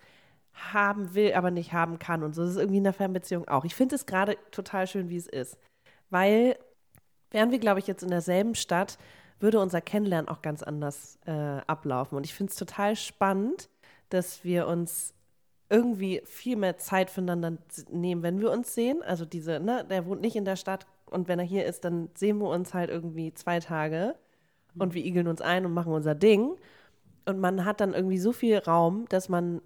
[0.73, 2.41] haben will, aber nicht haben kann und so.
[2.43, 3.67] Das ist irgendwie in der Fernbeziehung auch.
[3.67, 5.59] Ich finde es gerade total schön, wie es ist.
[6.09, 6.57] Weil,
[7.31, 8.97] wären wir, glaube ich, jetzt in derselben Stadt,
[9.41, 11.33] würde unser Kennenlernen auch ganz anders äh,
[11.67, 12.17] ablaufen.
[12.17, 13.69] Und ich finde es total spannend,
[14.11, 15.15] dass wir uns
[15.69, 17.57] irgendwie viel mehr Zeit füreinander
[17.91, 19.03] nehmen, wenn wir uns sehen.
[19.03, 22.11] Also diese, ne, der wohnt nicht in der Stadt Und wenn er hier ist, dann
[22.15, 24.17] sehen wir uns halt irgendwie zwei Tage
[24.79, 26.57] und wir igeln uns ein und machen unser Ding.
[27.25, 29.61] Und man hat dann irgendwie so viel Raum, dass man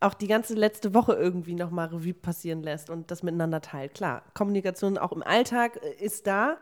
[0.00, 3.94] auch die ganze letzte Woche irgendwie nochmal Revue passieren lässt und das miteinander teilt.
[3.94, 6.58] Klar, Kommunikation auch im Alltag äh, ist da,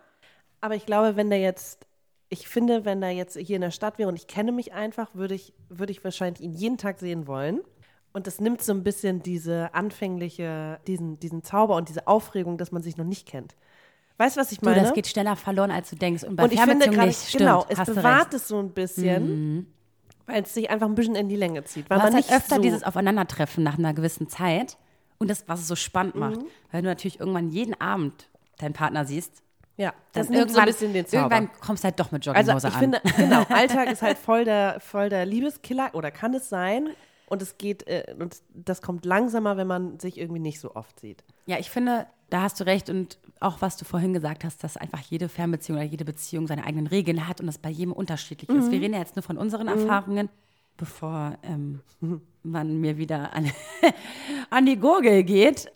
[0.61, 1.87] aber ich glaube, wenn der jetzt,
[2.29, 5.15] ich finde, wenn er jetzt hier in der Stadt wäre und ich kenne mich einfach,
[5.15, 7.61] würde ich, würde ich wahrscheinlich ihn jeden Tag sehen wollen.
[8.13, 12.71] Und das nimmt so ein bisschen diese anfängliche, diesen, diesen Zauber und diese Aufregung, dass
[12.71, 13.57] man sich noch nicht kennt.
[14.19, 14.83] Weißt du, was ich Du, meine?
[14.83, 16.23] das geht schneller verloren, als du denkst.
[16.23, 18.31] Und bei und ich finde gerade, genau, es hast du bewahrt.
[18.33, 18.37] Mhm.
[18.37, 19.75] es so ein bisschen,
[20.27, 21.91] weil es sich einfach ein bisschen in die Länge zieht.
[21.91, 24.79] Weil Du hast man halt nicht öfter so, dieses Aufeinandertreffen nach einer gewissen Zeit.
[25.19, 26.41] Und das, was es so spannend macht.
[26.43, 26.47] Mhm.
[26.71, 29.43] Weil du natürlich irgendwann jeden Abend deinen Partner siehst.
[29.77, 31.35] Ja, das nimmt so ein bisschen den Zauber.
[31.37, 32.81] Irgendwann kommst du halt doch mit Jogginghose Also ich an.
[32.81, 36.91] finde, genau, Alltag ist halt voll der, voll der Liebeskiller oder kann es sein.
[37.27, 41.01] Und es geht, äh, und das kommt langsamer, wenn man sich irgendwie nicht so oft
[41.01, 41.25] sieht.
[41.47, 44.77] Ja, ich finde, da hast du recht und auch was du vorhin gesagt hast, dass
[44.77, 48.49] einfach jede Fernbeziehung oder jede Beziehung seine eigenen Regeln hat und das bei jedem unterschiedlich
[48.51, 48.71] ist.
[48.71, 50.29] Wir reden ja jetzt nur von unseren Erfahrungen,
[50.77, 51.81] bevor ähm,
[52.43, 53.51] man mir wieder an,
[54.51, 55.71] an die Gurgel geht.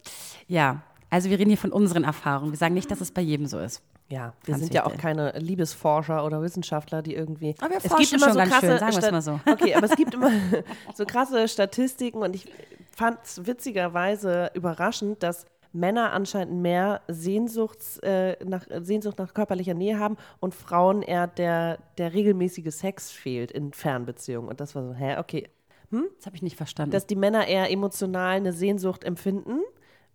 [0.47, 2.53] Ja, also wir reden hier von unseren Erfahrungen.
[2.53, 3.83] Wir sagen nicht, dass es bei jedem so ist.
[4.11, 5.03] Ja, wir Ganz sind ja auch wichtig.
[5.03, 7.55] keine Liebesforscher oder Wissenschaftler, die irgendwie.
[7.61, 9.41] Aber wir es forschen gibt immer schon so ganz krasse schön, sagen Stat- mal so.
[9.51, 10.31] Okay, aber es gibt immer
[10.95, 12.51] so krasse Statistiken und ich
[12.91, 15.45] fand es witzigerweise überraschend, dass
[15.75, 21.79] Männer anscheinend mehr Sehnsuchts, äh, nach, Sehnsucht nach körperlicher Nähe haben und Frauen eher der,
[21.99, 24.49] der regelmäßige Sex fehlt in Fernbeziehungen.
[24.49, 25.49] Und das war so, hä, okay.
[25.91, 26.91] Das habe ich nicht verstanden.
[26.93, 29.61] Dass die Männer eher emotional eine Sehnsucht empfinden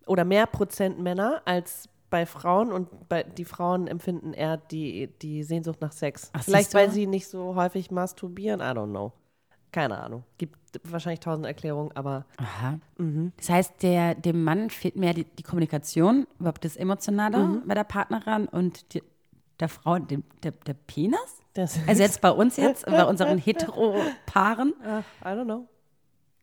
[0.06, 5.44] oder mehr Prozent Männer als bei Frauen und bei, die Frauen empfinden eher die, die
[5.44, 6.30] Sehnsucht nach Sex.
[6.34, 9.14] Ach, Vielleicht, weil sie nicht so häufig masturbieren, I don't know.
[9.72, 10.24] Keine Ahnung.
[10.38, 12.78] Gibt wahrscheinlich tausend Erklärungen, aber Aha.
[12.98, 13.32] Mhm.
[13.38, 17.64] Das heißt, der, dem Mann fehlt mehr die, die Kommunikation, überhaupt das Emotionale Mhm.
[17.66, 19.02] bei der Partnerin und die,
[19.60, 21.18] der Frau dem, der, der Penis?
[21.56, 24.74] das, Also jetzt bei uns jetzt, bei unseren Hetero-Paaren.
[25.24, 25.68] I don't know.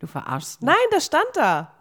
[0.01, 0.67] Du verarschst mich.
[0.67, 1.73] Nein, das stand da.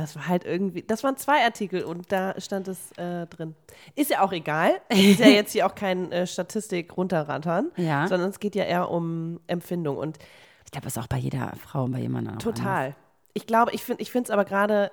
[0.00, 3.54] Das war halt irgendwie, das waren zwei Artikel und da stand es äh, drin.
[3.94, 4.80] Ist ja auch egal.
[4.88, 8.06] Ist ja jetzt hier auch kein äh, Statistik runterrattern, Ja.
[8.08, 9.96] sondern es geht ja eher um Empfindung.
[9.96, 10.18] Und
[10.64, 12.54] Ich glaube, das ist auch bei jeder Frau und bei jemandem auch anders.
[12.56, 12.94] Total.
[13.34, 14.90] Ich glaube, ich finde es aber gerade,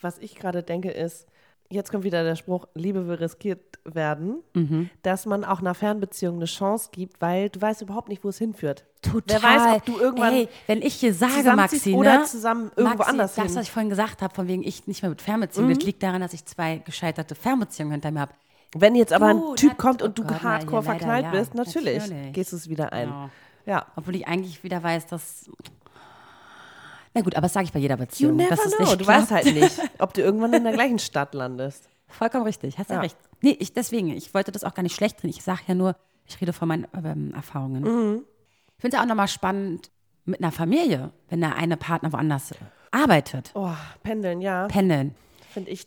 [0.00, 1.26] was ich gerade denke, ist,
[1.70, 4.90] jetzt kommt wieder der Spruch, Liebe will riskiert werden, Mhm.
[5.02, 8.38] dass man auch einer Fernbeziehung eine Chance gibt, weil du weißt überhaupt nicht, wo es
[8.38, 8.84] hinführt.
[9.02, 9.40] Total.
[9.40, 12.24] Wer weiß, ob du irgendwann Ey, wenn ich hier sage, Maxi, oder ne?
[12.24, 13.52] zusammen irgendwo Maxi, anders das, hin.
[13.52, 13.56] Mhm.
[13.56, 16.20] was ich vorhin gesagt habe, von wegen ich nicht mehr mit Fernbeziehungen, das liegt daran,
[16.20, 18.32] dass ich zwei gescheiterte Fernbeziehungen hinter mir habe.
[18.76, 21.30] Wenn jetzt aber Du, ein Typ kommt oh und du Gott, hardcore leider, verknallt ja.
[21.30, 22.32] bist, natürlich, Natürlich.
[22.34, 23.08] gehst du es wieder ein.
[23.08, 23.30] Genau.
[23.66, 23.86] Ja.
[23.96, 25.50] Obwohl ich eigentlich wieder weiß, dass.
[27.14, 28.36] Na gut, aber das sage ich bei jeder You Beziehung.
[28.36, 28.84] never dass es know.
[28.86, 29.20] nicht Du klappt.
[29.22, 31.88] weißt halt nicht, ob du irgendwann in der gleichen Stadt landest.
[32.08, 33.02] Vollkommen richtig, hast ja, Ja.
[33.02, 33.16] recht.
[33.42, 35.30] Nee, ich, deswegen, ich wollte das auch gar nicht schlecht drin.
[35.30, 35.96] Ich sage ja nur,
[36.26, 37.82] ich rede von meinen ähm, Erfahrungen.
[37.82, 38.24] Mhm.
[38.76, 39.90] Ich finde es auch nochmal spannend
[40.24, 42.52] mit einer Familie, wenn der eine Partner woanders
[42.92, 43.70] arbeitet, Oh,
[44.02, 44.66] pendeln, ja.
[44.68, 45.14] pendeln.
[45.52, 45.86] finde ich,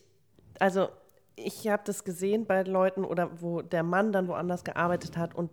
[0.60, 0.88] also
[1.36, 5.50] ich habe das gesehen bei Leuten oder wo der Mann dann woanders gearbeitet hat und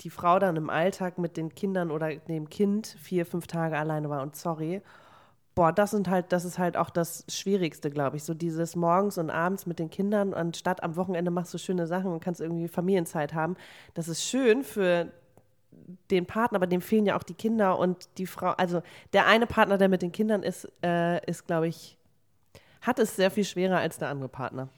[0.00, 4.10] die Frau dann im Alltag mit den Kindern oder dem Kind vier, fünf Tage alleine
[4.10, 4.82] war und sorry.
[5.54, 8.24] Boah, das sind halt, das ist halt auch das Schwierigste, glaube ich.
[8.24, 12.12] So dieses morgens und abends mit den Kindern, anstatt am Wochenende machst du schöne Sachen
[12.12, 13.56] und kannst irgendwie Familienzeit haben.
[13.94, 15.12] Das ist schön für
[16.10, 18.50] den Partner, aber dem fehlen ja auch die Kinder und die Frau.
[18.50, 21.96] Also der eine Partner, der mit den Kindern ist, äh, ist, glaube ich,
[22.80, 24.68] hat es sehr viel schwerer als der andere Partner.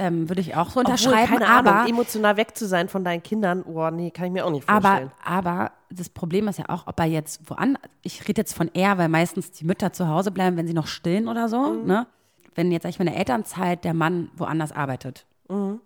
[0.00, 3.02] Ähm, Würde ich auch so Obwohl, unterschreiben, keine aber, Ahnung, emotional weg zu sein von
[3.02, 5.10] deinen Kindern, boah, nee, kann ich mir auch nicht vorstellen.
[5.24, 8.70] aber, aber das Problem ist ja auch, ob er jetzt woanders, ich rede jetzt von
[8.74, 11.86] er, weil meistens die Mütter zu Hause bleiben, wenn sie noch stillen oder so, Mhm.
[11.86, 12.06] ne?
[12.54, 15.80] Wenn jetzt, sag ich mal, in der Elternzeit der Mann woanders arbeitet, Mhm.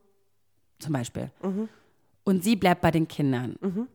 [0.78, 1.30] zum Beispiel,
[2.24, 3.88] und sie bleibt bei den Kindern, Mhm.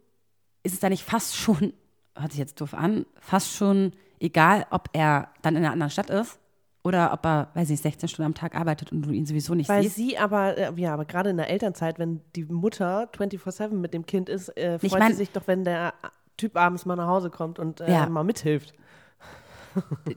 [0.63, 1.73] ist es da nicht fast schon,
[2.15, 6.09] hört sich jetzt doof an, fast schon egal, ob er dann in einer anderen Stadt
[6.09, 6.39] ist
[6.87, 9.53] oder ob er, weiß ich nicht, 16 Stunden am Tag arbeitet und du ihn sowieso
[9.53, 9.95] nicht Weil siehst?
[9.95, 14.05] sie aber, äh, ja, aber gerade in der Elternzeit, wenn die Mutter 24-7 mit dem
[14.05, 15.93] Kind ist, äh, Ich freut mein- sie sich doch, wenn der
[16.37, 18.07] Typ abends mal nach Hause kommt und äh, Ja.
[18.09, 18.73] mal mithilft.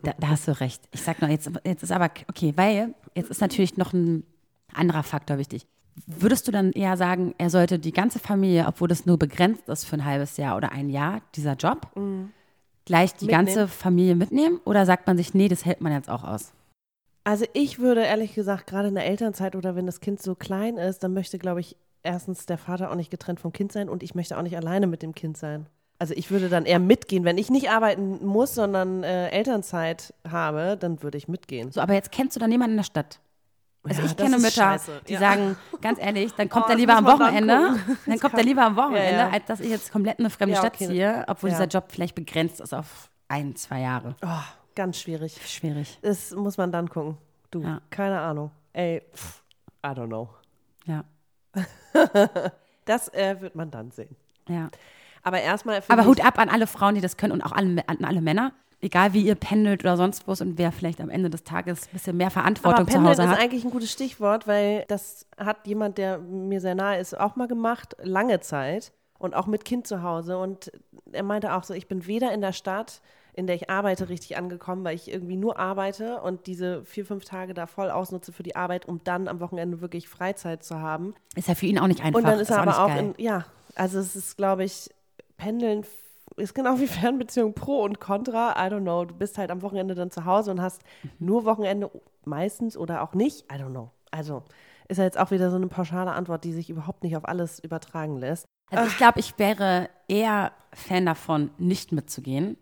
[0.03, 0.83] Da, da hast du recht.
[0.91, 4.25] Ich sag nur, jetzt, jetzt ist aber, okay, weil jetzt ist natürlich noch ein
[4.73, 5.67] anderer Faktor wichtig.
[6.07, 9.85] Würdest du dann eher sagen, er sollte die ganze Familie, obwohl das nur begrenzt ist
[9.85, 11.89] für ein halbes Jahr oder ein Jahr, dieser Job,
[12.87, 13.47] gleich die Mitnehmen.
[13.47, 14.61] ganze Familie mitnehmen?
[14.65, 16.53] Oder sagt man sich, nee, das hält man jetzt auch aus?
[17.25, 20.79] Also ich würde ehrlich gesagt, gerade in der Elternzeit oder wenn das Kind so klein
[20.79, 24.03] ist, dann möchte, glaube ich, erstens der Vater auch nicht getrennt vom Kind sein und
[24.03, 25.67] ich möchte auch nicht alleine mit dem Kind sein.
[25.99, 27.25] Also ich würde dann eher mitgehen.
[27.25, 31.73] Wenn ich nicht arbeiten muss, sondern äh, Elternzeit habe, dann würde ich mitgehen.
[31.73, 33.21] So, aber jetzt kennst du dann jemanden in der Stadt.
[33.83, 35.03] Also Ja, ich kenne Mütter, scheiße.
[35.09, 35.21] die Ja.
[35.21, 38.77] sagen, ganz ehrlich, dann kommt Oh, er lieber am Wochenende, dann kommt er lieber am
[38.77, 40.87] Wochenende, Ja, als dass ich jetzt komplett in eine fremde Stadt okay.
[40.89, 44.17] ziehe, obwohl dieser Job vielleicht begrenzt ist auf ein, zwei Jahre.
[44.23, 44.29] Oh,
[44.81, 45.39] ganz schwierig.
[45.47, 45.99] Schwierig.
[46.03, 47.19] Das muss man dann gucken.
[47.51, 47.81] Du, Ja.
[47.91, 48.51] keine Ahnung.
[48.73, 49.43] Ey, pff,
[49.85, 50.29] I don't know.
[50.87, 51.05] Ja,
[52.87, 54.17] Das äh, wird man dann sehen.
[54.49, 54.71] ja.
[55.23, 55.83] Aber erstmal.
[55.89, 58.53] Aber Hut ab an alle Frauen, die das können und auch alle, an alle Männer.
[58.81, 61.93] Egal wie ihr pendelt oder sonst was und wer vielleicht am Ende des Tages ein
[61.93, 63.39] bisschen mehr Verantwortung zu Pendeln Hause ist hat.
[63.39, 67.49] eigentlich ein gutes Stichwort, weil das hat jemand, der mir sehr nahe ist, auch mal
[67.49, 70.39] gemacht, lange Zeit und auch mit Kind zu Hause.
[70.39, 70.73] Und
[71.13, 73.03] er meinte auch so, ich bin weder in der Stadt,
[73.35, 77.25] in der ich arbeite, richtig angekommen, weil ich irgendwie nur arbeite und diese vier, fünf
[77.25, 81.15] Tage da voll ausnutze für die Arbeit, um dann am Wochenende wirklich Freizeit zu haben.
[81.37, 82.19] Ist ja für ihn auch nicht einfach.
[82.19, 83.45] Und dann ist er auch aber auch in, ja,
[83.77, 84.91] also es ist, glaube ich,
[85.37, 85.85] Pendeln
[86.37, 88.53] ist genau wie Fernbeziehung pro und contra.
[88.53, 89.05] I don't know.
[89.05, 91.11] Du bist halt am Wochenende dann zu Hause und hast Mhm.
[91.19, 91.91] nur Wochenende
[92.25, 93.51] meistens oder auch nicht.
[93.53, 93.91] I don't know.
[94.11, 94.43] Also
[94.89, 97.61] ist ja jetzt auch wieder so eine pauschale Antwort, die sich überhaupt nicht auf alles
[97.61, 98.45] übertragen lässt.
[98.71, 102.57] Also ich glaube, ich wäre eher Fan davon, nicht mitzugehen.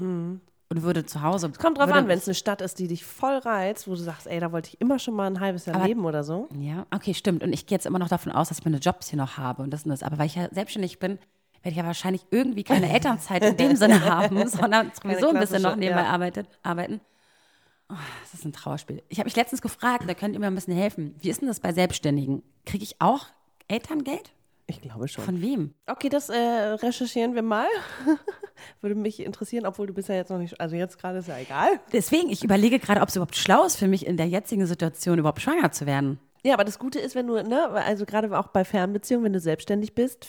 [0.00, 1.48] Und würde zu Hause.
[1.48, 1.52] Mhm.
[1.52, 3.96] Es kommt drauf an, wenn es eine Stadt ist, die dich voll reizt, wo du
[4.02, 6.48] sagst, ey, da wollte ich immer schon mal ein halbes Jahr Aber- leben oder so.
[6.58, 7.42] Ja, okay, stimmt.
[7.42, 9.62] Und ich gehe jetzt immer noch davon aus, dass ich meine Jobs hier noch habe
[9.62, 10.02] und das und das.
[10.02, 11.18] Aber weil ich ja selbstständig bin,
[11.62, 15.62] werde ich ja wahrscheinlich irgendwie keine Elternzeit in dem Sinne haben, sondern sowieso ein bisschen
[15.62, 16.10] noch nebenbei ja.
[16.10, 17.00] arbeitet, arbeiten.
[17.90, 19.02] Oh, das ist ein Trauerspiel.
[19.08, 21.14] Ich habe mich letztens gefragt, da könnt ihr mir ein bisschen helfen.
[21.20, 22.42] Wie ist denn das bei Selbstständigen?
[22.66, 23.24] Kriege ich auch
[23.68, 24.32] Elterngeld?
[24.70, 25.24] Ich glaube schon.
[25.24, 25.74] Von wem?
[25.86, 27.66] Okay, das äh, recherchieren wir mal.
[28.82, 31.38] Würde mich interessieren, obwohl du bist ja jetzt noch nicht, also jetzt gerade ist ja
[31.38, 31.80] egal.
[31.92, 35.18] Deswegen, ich überlege gerade, ob es überhaupt schlau ist für mich in der jetzigen Situation
[35.18, 36.18] überhaupt schwanger zu werden.
[36.44, 39.40] Ja, aber das Gute ist, wenn du, ne, also gerade auch bei Fernbeziehungen, wenn du
[39.40, 40.26] selbstständig bist,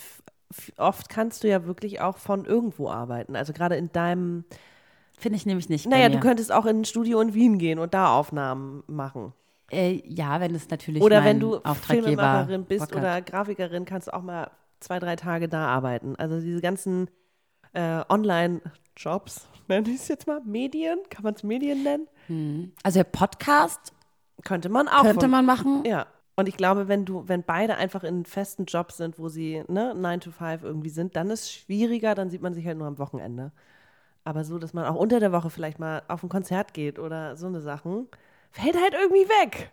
[0.77, 3.35] oft kannst du ja wirklich auch von irgendwo arbeiten.
[3.35, 4.45] Also gerade in deinem,
[5.17, 5.85] Finde ich nämlich nicht.
[5.85, 9.33] naja, du könntest auch in ein Studio in Wien gehen und da Aufnahmen machen.
[9.71, 12.97] Äh, ja, wenn es natürlich Oder wenn du Filmemacherin bist Bock hat.
[12.97, 16.15] oder Grafikerin, kannst du auch mal zwei, drei Tage da arbeiten.
[16.17, 17.09] Also diese ganzen
[17.73, 22.73] äh, Online-Jobs, nenne ich es jetzt mal, Medien, kann man es Medien nennen?
[22.83, 23.93] Also der Podcast
[24.43, 25.01] Könnte man auch.
[25.03, 25.83] könnte von- man machen.
[25.85, 26.07] Ja.
[26.35, 29.93] Und ich glaube, wenn du, wenn beide einfach in festen Jobs sind, wo sie ne,
[29.93, 32.87] 9 to 5 irgendwie sind, dann ist es schwieriger, dann sieht man sich halt nur
[32.87, 33.51] am Wochenende.
[34.23, 37.35] Aber so, dass man auch unter der Woche vielleicht mal auf ein Konzert geht oder
[37.35, 38.07] so eine Sachen,
[38.51, 39.71] fällt halt irgendwie weg.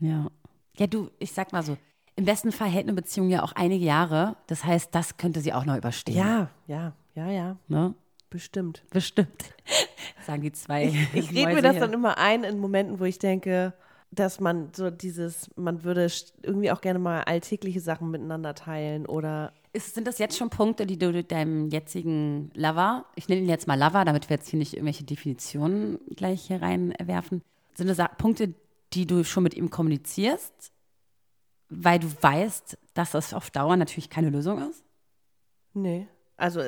[0.00, 0.28] Ja.
[0.76, 1.76] Ja, du, ich sag mal so,
[2.16, 4.36] im besten Fall hält eine Beziehung ja auch einige Jahre.
[4.46, 6.16] Das heißt, das könnte sie auch noch überstehen.
[6.16, 7.94] Ja, ja, ja, ja, Ne?
[8.30, 8.84] bestimmt.
[8.90, 9.54] Bestimmt.
[10.26, 10.92] Sagen die zwei.
[11.14, 11.80] Ich rede mir das hier.
[11.80, 13.72] dann immer ein in Momenten, wo ich denke,
[14.10, 16.10] dass man so dieses, man würde
[16.42, 20.86] irgendwie auch gerne mal alltägliche Sachen miteinander teilen oder Ist, sind das jetzt schon Punkte,
[20.86, 24.58] die du deinem jetzigen Lover, ich nenne ihn jetzt mal Lover, damit wir jetzt hier
[24.58, 27.42] nicht irgendwelche Definitionen gleich hier reinwerfen,
[27.78, 28.54] sind das Punkte,
[28.92, 30.72] die du schon mit ihm kommunizierst,
[31.70, 34.84] weil du weißt, dass das auf Dauer natürlich keine Lösung ist?
[35.74, 36.06] nee.
[36.40, 36.60] Also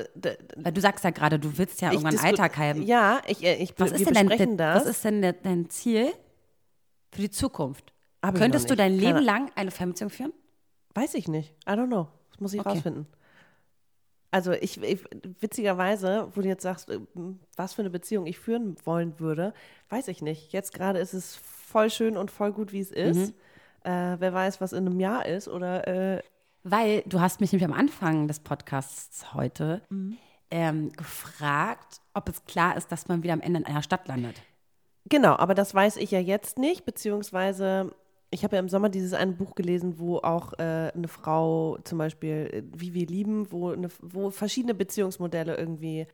[0.57, 2.83] Weil du sagst ja gerade, du willst ja irgendwann Alltag haben.
[2.83, 4.81] Ja, ich, äh, ich Was ist denn dein, das.
[4.81, 6.13] was ist denn de- dein Ziel
[7.13, 7.93] für die Zukunft?
[8.21, 10.33] Hab Könntest du dein Leben Keine- lang eine Fernbeziehung führen?
[10.95, 11.55] Weiß ich nicht.
[11.69, 12.09] I don't know.
[12.31, 12.69] Das muss ich Okay.
[12.71, 13.07] rausfinden.
[14.33, 15.05] Also ich, ich,
[15.41, 17.01] witzigerweise, wo du jetzt sagst, äh,
[17.57, 19.53] was für eine Beziehung ich führen wollen würde,
[19.89, 20.53] weiß ich nicht.
[20.53, 23.35] Jetzt gerade ist es voll schön und voll gut, wie es ist.
[23.83, 26.23] Äh, wer weiß, was in einem Jahr ist oder äh,
[26.63, 30.19] Weil du hast mich nämlich am Anfang des Podcasts heute Mhm.
[30.51, 34.43] ähm, gefragt, ob es klar ist, dass man wieder am Ende in einer Stadt landet.
[35.09, 37.95] Genau, aber das weiß ich ja jetzt nicht, beziehungsweise
[38.31, 41.99] ich habe ja im Sommer dieses eine Buch gelesen, wo auch äh, eine Frau zum
[41.99, 46.07] Beispiel, äh, wie wir lieben, wo, eine, wo verschiedene Beziehungsmodelle irgendwie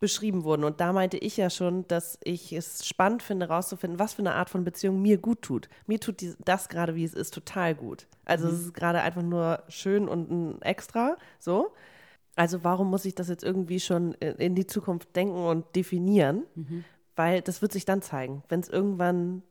[0.00, 0.64] beschrieben wurden.
[0.64, 4.34] Und da meinte ich ja schon, dass ich es spannend finde, herauszufinden, was für eine
[4.34, 5.68] Art von Beziehung mir gut tut.
[5.86, 8.06] Mir tut dies, das gerade, wie es ist, total gut.
[8.24, 11.72] Also es ist gerade einfach nur schön und ein Extra, so.
[12.34, 16.44] Also warum muss ich das jetzt irgendwie schon in in die Zukunft denken und definieren?
[17.14, 18.42] Weil das wird sich dann zeigen.
[18.48, 19.42] Wenn es irgendwann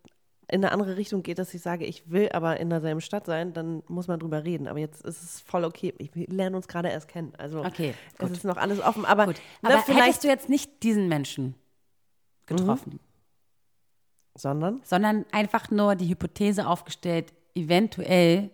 [0.51, 3.53] in eine andere Richtung geht, dass ich sage, ich will aber in derselben Stadt sein,
[3.53, 4.67] dann muss man drüber reden.
[4.67, 5.93] Aber jetzt ist es voll okay.
[5.97, 7.33] Ich, wir lernen uns gerade erst kennen.
[7.37, 8.31] Also Okay, es gut.
[8.31, 9.05] ist noch alles offen.
[9.05, 9.41] Aber, Gut.
[9.61, 11.55] ne, Aber vielleicht, hättest du jetzt nicht diesen Menschen
[12.45, 12.99] getroffen,
[14.35, 18.49] sondern, sondern einfach nur die Hypothese aufgestellt, eventuell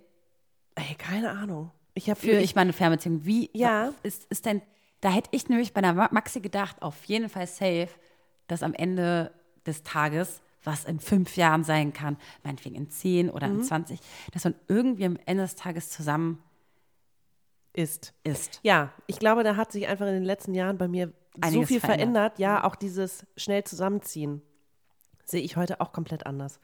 [0.75, 1.71] ey, keine Ahnung.
[1.93, 3.23] Ich habe führe ich meine Fernbeziehung.
[3.25, 3.93] Wie Ja.
[4.03, 4.62] ist, ist denn,
[4.99, 7.88] da hätte ich nämlich bei der Ma- Maxi gedacht, auf jeden Fall safe,
[8.47, 9.31] dass am Ende
[9.65, 13.60] des Tages, was in fünf Jahren sein kann, meinetwegen in zehn oder Mhm.
[13.60, 13.99] in 20,
[14.34, 16.41] dass man irgendwie am Ende des Tages zusammen
[17.73, 18.13] ist.
[18.23, 18.60] ist.
[18.63, 21.67] Ja, ich glaube, da hat sich einfach in den letzten Jahren bei mir so Einiges
[21.67, 22.38] viel verändert.
[22.38, 22.39] verändert.
[22.39, 24.41] Ja, auch dieses schnell zusammenziehen.
[25.28, 26.60] sehe ich heute auch komplett anders.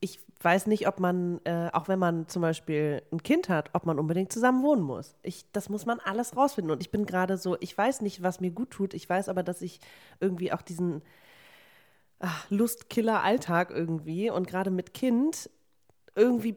[0.00, 3.84] Ich weiß nicht, ob man, äh, auch wenn man zum Beispiel ein Kind hat, ob
[3.84, 5.16] man unbedingt zusammen wohnen muss.
[5.22, 6.70] Ich, das muss man alles rausfinden.
[6.72, 8.94] Und ich bin gerade so, ich weiß nicht, was mir gut tut.
[8.94, 9.80] Ich weiß aber, dass ich
[10.18, 11.02] irgendwie auch diesen
[12.20, 15.50] ach, Lustkiller-Alltag irgendwie und gerade mit Kind
[16.14, 16.56] irgendwie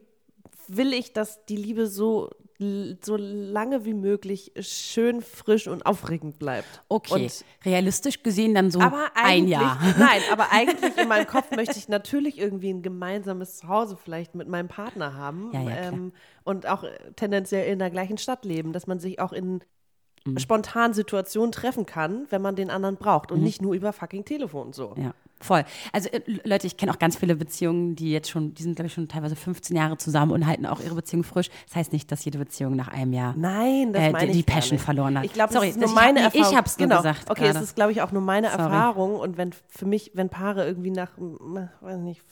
[0.68, 6.82] will ich, dass die Liebe so, so lange wie möglich schön, frisch und aufregend bleibt.
[6.88, 9.78] Okay, Und realistisch gesehen dann so aber ein Jahr.
[9.98, 14.48] Nein, aber eigentlich in meinem Kopf möchte ich natürlich irgendwie ein gemeinsames Zuhause vielleicht mit
[14.48, 15.50] meinem Partner haben.
[15.52, 16.12] Ja, ja, ähm,
[16.44, 19.60] und auch äh, tendenziell in der gleichen Stadt leben, dass man sich auch in
[20.26, 20.38] Mhm.
[20.38, 24.72] spontanen Situationen treffen kann, wenn man den anderen braucht und nicht nur über fucking Telefon
[24.72, 24.94] so.
[24.96, 25.12] Ja,
[25.44, 25.64] voll.
[25.92, 28.88] Also äh, Leute, ich kenne auch ganz viele Beziehungen, die jetzt schon, die sind glaube
[28.88, 31.50] ich schon teilweise 15 Jahre zusammen und halten auch ihre Beziehung frisch.
[31.66, 34.56] Das heißt nicht, dass jede Beziehung nach einem Jahr Nein, das äh, meine die gar
[34.56, 35.24] Passion verloren hat.
[35.24, 36.50] Ich glaube, das ist nur meine ich, Erfahrung.
[36.50, 36.96] Ich habe es genau.
[36.96, 37.30] gesagt.
[37.30, 37.58] Okay, gerade.
[37.58, 38.62] es ist, glaube ich, auch nur meine Sorry.
[38.62, 39.16] Erfahrung.
[39.16, 42.22] Und wenn für mich, wenn Paare irgendwie nach, weiß nicht,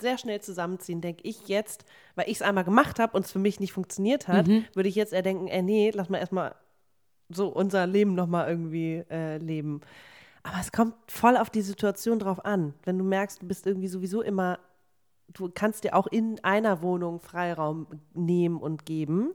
[0.00, 3.38] sehr schnell zusammenziehen, denke ich jetzt, weil ich es einmal gemacht habe und es für
[3.38, 4.64] mich nicht funktioniert hat, Mhm.
[4.74, 6.54] würde ich jetzt eher denken, ey, nee, lass mal erstmal
[7.28, 9.80] so unser Leben nochmal irgendwie äh, leben.
[10.42, 12.74] Aber es kommt voll auf die Situation drauf an.
[12.84, 14.58] Wenn du merkst, du bist irgendwie sowieso immer,
[15.32, 19.34] du kannst dir auch in einer Wohnung Freiraum nehmen und geben.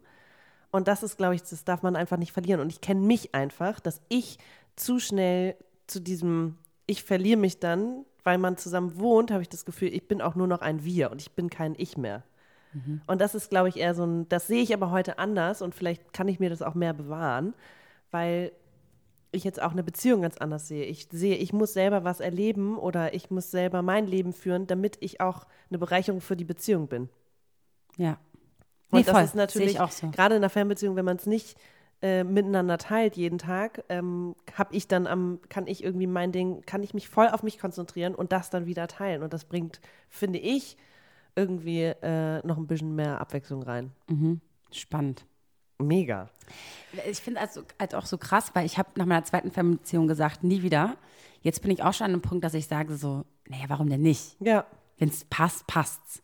[0.71, 2.59] Und das ist, glaube ich, das darf man einfach nicht verlieren.
[2.59, 4.37] Und ich kenne mich einfach, dass ich
[4.75, 5.55] zu schnell
[5.87, 10.07] zu diesem, ich verliere mich dann, weil man zusammen wohnt, habe ich das Gefühl, ich
[10.09, 12.23] bin auch nur noch ein Wir und ich bin kein Ich mehr.
[13.07, 15.73] Und das ist, glaube ich, eher so ein, das sehe ich aber heute anders und
[15.73, 17.53] vielleicht kann ich mir das auch mehr bewahren,
[18.11, 18.51] weil
[19.37, 20.83] ich jetzt auch eine Beziehung ganz anders sehe.
[20.85, 24.97] Ich sehe, ich muss selber was erleben oder ich muss selber mein Leben führen, damit
[24.99, 27.09] ich auch eine Bereicherung für die Beziehung bin.
[27.97, 28.17] ja.
[28.89, 29.23] Und Nee, das voll.
[29.25, 30.09] ist natürlich auch so.
[30.11, 31.57] gerade in einer Fernbeziehung, wenn man es nicht
[32.01, 36.61] äh, miteinander teilt jeden Tag, ähm, habe ich dann am, kann ich irgendwie mein Ding,
[36.65, 39.23] kann ich mich voll auf mich konzentrieren und das dann wieder teilen.
[39.23, 40.77] Und das bringt, finde ich,
[41.35, 43.91] irgendwie äh, noch ein bisschen mehr Abwechslung rein.
[44.71, 45.25] Spannend.
[45.79, 46.29] Mega.
[47.09, 50.43] Ich finde also halt auch so krass, weil ich habe nach meiner zweiten Fernbeziehung gesagt,
[50.43, 50.95] nie wieder.
[51.41, 54.01] Jetzt bin ich auch schon an einem Punkt, dass ich sage so, naja, warum denn
[54.01, 54.35] nicht?
[54.39, 54.65] Ja,
[54.97, 56.21] Wenn es passt, passt's.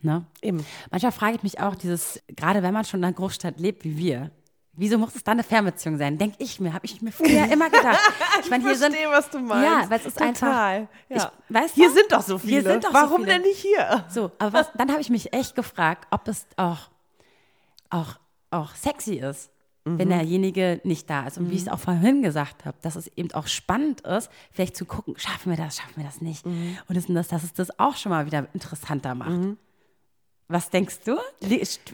[0.00, 0.24] Ne?
[0.42, 0.64] eben.
[0.92, 3.96] Manchmal frage ich mich auch, dieses, gerade wenn man schon in einer Großstadt lebt wie
[3.96, 4.30] wir,
[4.74, 6.18] wieso muss es dann eine Fernbeziehung sein?
[6.18, 7.98] Denke ich mir, habe ich mir früher immer gedacht.
[8.44, 9.64] Ich meine, hier sind, verstehe, was du meinst.
[9.66, 10.28] Ja, weil es ist Total.
[10.28, 11.32] einfach, Ja.
[11.48, 11.94] ich, weißt Hier du?
[11.94, 12.52] sind doch so viele.
[12.52, 13.32] Hier sind doch so Warum viele.
[13.32, 14.04] denn nicht hier?
[14.08, 16.90] So, aber was, dann habe ich mich echt gefragt, ob es auch,
[17.90, 18.18] auch,
[18.50, 19.50] auch sexy ist,
[19.84, 19.98] Mhm.
[19.98, 21.38] wenn derjenige nicht da ist.
[21.38, 24.76] Und wie ich es auch vorhin gesagt habe, dass es eben auch spannend ist, vielleicht
[24.76, 26.44] zu gucken, schaffen wir das, schaffen wir das nicht.
[26.44, 26.76] Mhm.
[26.88, 29.56] Und das, das, dass es das auch schon mal wieder interessanter macht.
[30.48, 31.16] Was denkst du?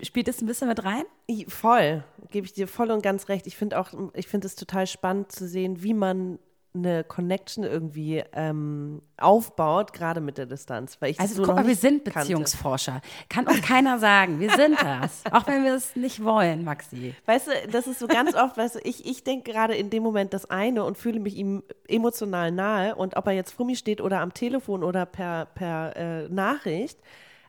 [0.03, 1.05] Spielt das ein bisschen mit rein?
[1.49, 3.47] Voll, gebe ich dir voll und ganz recht.
[3.47, 6.39] Ich finde auch, ich finde es total spannend zu sehen, wie man
[6.75, 10.97] eine Connection irgendwie ähm, aufbaut, gerade mit der Distanz.
[11.01, 12.21] Weil ich Also so guck mal, wir sind kannte.
[12.21, 13.01] Beziehungsforscher.
[13.29, 14.41] Kann uns keiner sagen.
[14.41, 15.23] Wir sind das.
[15.31, 17.15] Auch wenn wir es nicht wollen, Maxi.
[17.27, 20.03] Weißt du, das ist so ganz oft, weißt du, ich, ich denke gerade in dem
[20.03, 23.77] Moment das eine und fühle mich ihm emotional nahe und ob er jetzt vor mir
[23.77, 26.99] steht oder am Telefon oder per, per äh, Nachricht,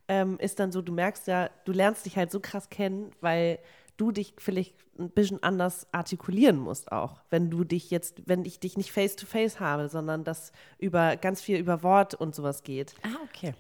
[0.08, 3.58] ähm, ist dann so, du merkst ja, du lernst dich halt so krass kennen, weil
[3.98, 8.60] du dich vielleicht ein bisschen anders artikulieren musst auch, wenn du dich jetzt, wenn ich
[8.60, 12.64] dich nicht face to face habe, sondern das über ganz viel über Wort und sowas
[12.64, 13.54] geht Ah, okay.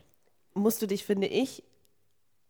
[0.53, 1.63] musst du dich, finde ich,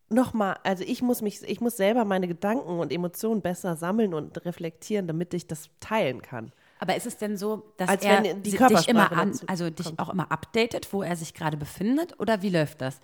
[0.09, 4.45] nochmal, also ich muss mich, ich muss selber meine Gedanken und Emotionen besser sammeln und
[4.45, 6.51] reflektieren, damit ich das teilen kann.
[6.79, 9.99] Aber ist es denn so, dass Als er dich immer an, also dich kommt.
[9.99, 12.19] auch immer updatet, wo er sich gerade befindet?
[12.19, 12.99] Oder wie läuft das?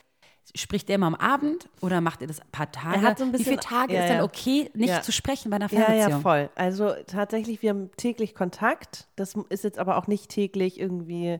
[0.55, 2.97] Spricht er immer am Abend oder macht ihr das ein paar Tage?
[2.97, 4.23] Er hat so ein wie viele bisschen- Tage ja, ist denn ja.
[4.23, 5.01] okay, nicht Ja.
[5.01, 6.09] zu sprechen bei einer Ja, Fernbeziehung?
[6.11, 6.49] ja, voll.
[6.55, 9.07] Also tatsächlich, wir haben täglich Kontakt.
[9.15, 11.39] Das ist jetzt aber auch nicht täglich irgendwie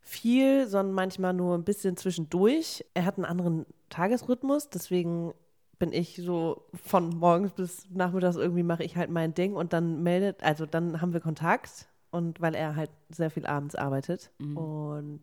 [0.00, 2.84] viel, sondern manchmal nur ein bisschen zwischendurch.
[2.94, 5.34] Er hat einen anderen Tagesrhythmus, deswegen
[5.78, 10.02] bin ich so von morgens bis nachmittags irgendwie mache ich halt mein Ding und dann
[10.02, 15.20] meldet, also dann haben wir Kontakt und weil er halt sehr viel abends arbeitet und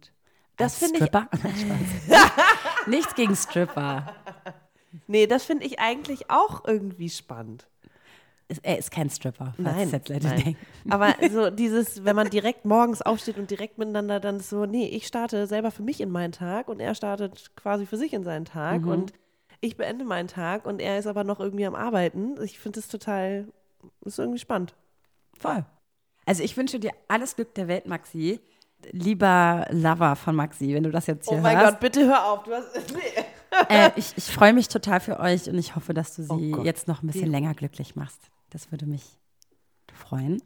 [0.57, 1.11] das finde ich.
[2.88, 4.13] Nichts gegen Stripper.
[5.08, 7.67] nee, das finde ich eigentlich auch irgendwie spannend.
[8.62, 10.43] Er ist kein Stripper, falls Nein, jetzt Leute nein.
[10.43, 10.91] denken.
[10.91, 14.88] Aber so dieses, wenn man direkt morgens aufsteht und direkt miteinander dann ist so, nee,
[14.88, 18.24] ich starte selber für mich in meinen Tag und er startet quasi für sich in
[18.24, 18.88] seinen Tag Mhm.
[18.89, 19.14] und
[19.62, 22.39] ich beende meinen Tag und er ist aber noch irgendwie am Arbeiten.
[22.43, 23.47] Ich finde das total,
[24.01, 24.76] ist irgendwie spannend.
[25.39, 25.66] Voll.
[26.28, 28.39] Also ich wünsche dir alles Glück der Welt, Maxi.
[28.91, 31.73] Lieber Lover von Maxi, wenn du das jetzt hier oh mein hörst.
[31.73, 32.43] Gott, bitte hör auf.
[32.43, 33.25] Du hast, nee.
[33.69, 36.63] Äh, ich ich freue mich total für euch und ich hoffe, dass du sie Oh
[36.63, 38.19] jetzt noch ein bisschen länger glücklich machst.
[38.49, 39.03] Das würde mich
[39.93, 40.41] freuen.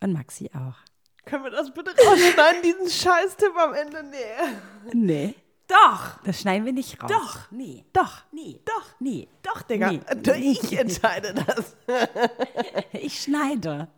[0.00, 0.76] Und Maxi auch.
[1.24, 4.04] Können wir das bitte rausschneiden, diesen Scheißtipp am Ende?
[4.04, 4.94] Nee.
[4.94, 5.34] Nee.
[5.68, 6.22] Doch.
[6.22, 7.10] Das schneiden wir nicht raus.
[7.10, 7.50] Doch.
[7.50, 7.84] Nee.
[7.92, 8.22] Doch.
[8.30, 8.60] Nee.
[8.64, 8.86] Doch.
[9.00, 9.28] Nee.
[9.42, 9.90] Doch, Digga.
[9.90, 10.00] Nee.
[10.36, 11.76] Ich entscheide das.
[12.92, 13.88] Ich schneide.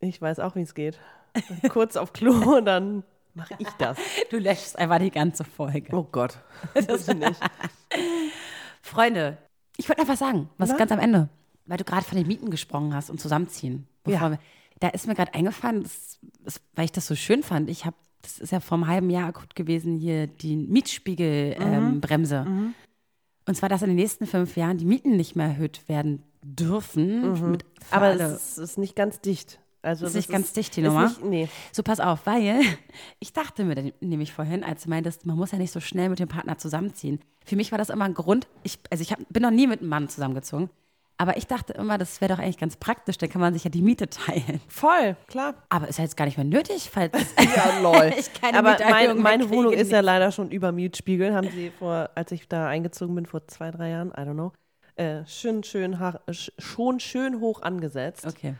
[0.00, 0.98] Ich weiß auch, wie es geht.
[1.68, 3.02] Kurz auf Klo und dann
[3.34, 3.98] mache ich das.
[4.30, 5.94] Du löschst einfach die ganze Folge.
[5.96, 6.38] Oh Gott.
[6.86, 7.40] Das nicht.
[8.82, 9.38] Freunde,
[9.76, 10.76] ich wollte einfach sagen, was Na?
[10.76, 11.28] ganz am Ende,
[11.66, 13.86] weil du gerade von den Mieten gesprochen hast und zusammenziehen.
[14.04, 14.30] Bevor Ja.
[14.32, 14.38] wir,
[14.80, 17.70] da ist mir gerade eingefallen, das, das, weil ich das so schön fand.
[17.70, 21.64] Ich habe, das ist ja vor einem halben Jahr akut gewesen, hier die Mietspiegelbremse.
[21.76, 22.46] Ähm, Bremse.
[23.46, 27.36] Und zwar, dass in den nächsten fünf Jahren die Mieten nicht mehr erhöht werden dürfen.
[27.36, 27.58] Für
[27.90, 28.24] Aber alle.
[28.24, 29.58] es ist, ist nicht ganz dicht.
[29.84, 31.08] Also Ist das nicht ganz dicht, die ist Nummer?
[31.08, 31.48] Nicht, nee.
[31.72, 32.60] So, pass auf, weil
[33.20, 36.18] ich dachte mir nämlich vorhin, als du meintest, man muss ja nicht so schnell mit
[36.18, 37.20] dem Partner zusammenziehen.
[37.44, 39.80] Für mich war das immer ein Grund, ich, also ich hab, bin noch nie mit
[39.80, 40.70] einem Mann zusammengezogen,
[41.16, 43.70] aber ich dachte immer, das wäre doch eigentlich ganz praktisch, dann kann man sich ja
[43.70, 44.60] die Miete teilen.
[44.66, 45.54] Voll, klar.
[45.68, 47.12] Aber ist ja jetzt gar nicht mehr nötig, falls
[47.56, 48.12] Ja, lol.
[48.18, 50.06] ich keine Aber mein, meine Wohnung ist ja nicht.
[50.06, 51.34] leider schon über Mietspiegel.
[51.34, 54.52] Haben sie vor, als ich da eingezogen bin, vor zwei, drei Jahren, I don't know,
[54.96, 55.96] äh, schön, schön,
[56.58, 58.26] schon schön hoch angesetzt.
[58.26, 58.54] Okay.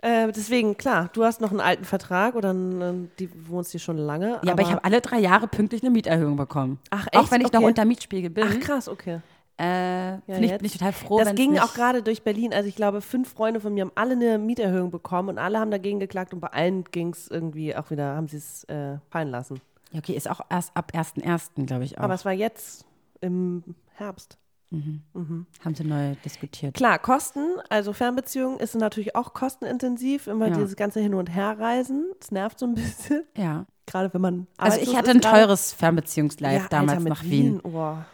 [0.00, 3.98] Äh, deswegen, klar, du hast noch einen alten Vertrag oder einen, die wohnst hier schon
[3.98, 4.40] lange.
[4.44, 6.78] Ja, aber, ich habe alle drei Jahre pünktlich eine Mieterhöhung bekommen.
[6.90, 7.32] Ach, Auch echt?
[7.32, 7.66] wenn ich noch Okay.
[7.68, 9.20] unter Mietspiegel bin, Ach krass, okay.
[9.56, 12.54] äh, finde ich, bin ich total froh, das ging auch gerade durch Berlin.
[12.54, 15.72] Also ich glaube, fünf Freunde von mir haben alle eine Mieterhöhung bekommen und alle haben
[15.72, 19.30] dagegen geklagt und bei allen ging es irgendwie auch wieder, haben sie es äh, fallen
[19.30, 19.60] lassen.
[19.90, 22.04] Ja, okay, ist auch erst ab 1.1., glaube ich auch.
[22.04, 22.84] Aber es war jetzt
[23.20, 24.38] im Herbst.
[24.70, 26.74] Haben sie neu diskutiert.
[26.74, 30.54] Klar, Kosten, also Fernbeziehung ist natürlich auch kostenintensiv, immer Ja.
[30.54, 32.12] dieses ganze Hin- und Herreisen.
[32.20, 33.64] Das nervt so ein bisschen, Ja.
[33.86, 35.46] gerade wenn man Also ich hatte ein gerade.
[35.46, 37.60] teures Fernbeziehungslife ja, damals Alter, nach Wien.
[37.64, 37.70] Oh.
[37.70, 38.04] Ja.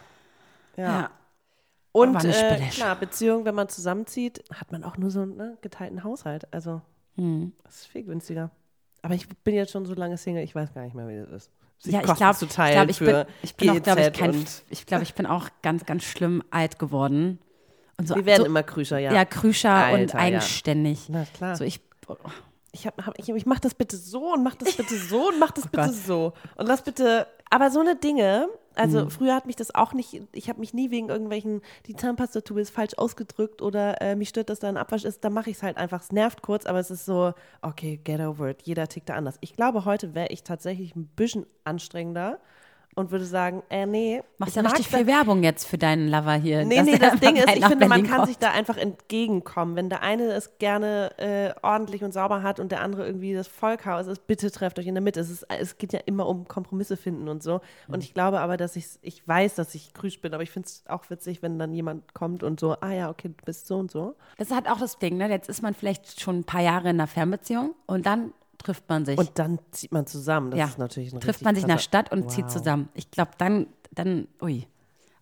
[0.77, 1.09] Ja.
[1.91, 6.03] Und äh, klar, Beziehung, wenn man zusammenzieht, hat man auch nur so einen ne, geteilten
[6.03, 6.53] Haushalt.
[6.53, 6.81] Also
[7.15, 7.53] Hm.
[7.63, 8.51] das ist viel günstiger.
[9.01, 11.29] Aber ich bin jetzt schon so lange Single, ich weiß gar nicht mehr, wie das
[11.29, 11.51] ist.
[11.79, 14.01] Sich Ja, ich Kosten glaube, zu ich, teilen glaub, ich, bin, ich bin auch, glaube
[14.01, 17.39] ich, kein, und ich glaube, ich bin auch ganz, ganz schlimm alt geworden.
[17.97, 19.13] Und so, wir werden so, immer krüscher, ja.
[19.13, 20.23] ja, krüscher und Alter, ja.
[20.23, 21.07] eigenständig.
[21.09, 21.55] Na klar.
[21.55, 21.79] So ich,
[22.71, 25.39] ich, hab, hab, ich, ich mach das bitte so und mach das bitte so und
[25.39, 25.95] mach das bitte Oh Gott.
[25.95, 26.33] so.
[26.55, 27.27] Und lass bitte.
[27.49, 29.09] Aber so eine Dinge, also Mhm.
[29.09, 32.69] früher hat mich das auch nicht, ich habe mich nie wegen irgendwelchen, die Zahnpastatube ist
[32.71, 35.63] falsch ausgedrückt oder äh, mich stört, dass da ein Abwasch ist, dann mache ich es
[35.63, 36.01] halt einfach.
[36.01, 38.61] Es nervt kurz, aber es ist so, okay, get over it.
[38.63, 39.37] Jeder tickt da anders.
[39.41, 42.39] Ich glaube, heute wäre ich tatsächlich ein bisschen anstrengender
[42.95, 44.23] und würde sagen, äh, nee.
[44.37, 46.63] machst ja richtig viel Werbung jetzt für deinen Lover hier.
[46.63, 48.27] Nee, nee, das Ding ist, ich finde, man kann kommt.
[48.27, 49.75] sich da einfach entgegenkommen.
[49.75, 53.47] Wenn der eine es gerne äh, ordentlich und sauber hat und der andere irgendwie das
[53.47, 55.19] Vollchaos ist, bitte trefft euch in der Mitte.
[55.19, 57.59] Es, ist, es geht ja immer um Kompromisse finden und so.
[57.89, 60.67] Und ich glaube aber, dass ich, ich weiß, dass ich krüsch bin, aber ich finde
[60.67, 63.75] es auch witzig, wenn dann jemand kommt und so, ah ja, okay, du bist so
[63.75, 64.15] und so.
[64.37, 65.29] Das ist halt auch das Ding, ne?
[65.29, 69.05] Jetzt ist man vielleicht schon ein paar Jahre in einer Fernbeziehung und dann trifft man
[69.05, 69.17] sich.
[69.17, 70.51] Und dann zieht man zusammen.
[70.51, 72.33] Das ja, ist natürlich ein trifft man sich in der Stadt und Wow.
[72.33, 72.89] zieht zusammen.
[72.93, 74.67] Ich glaube, dann, dann, ui.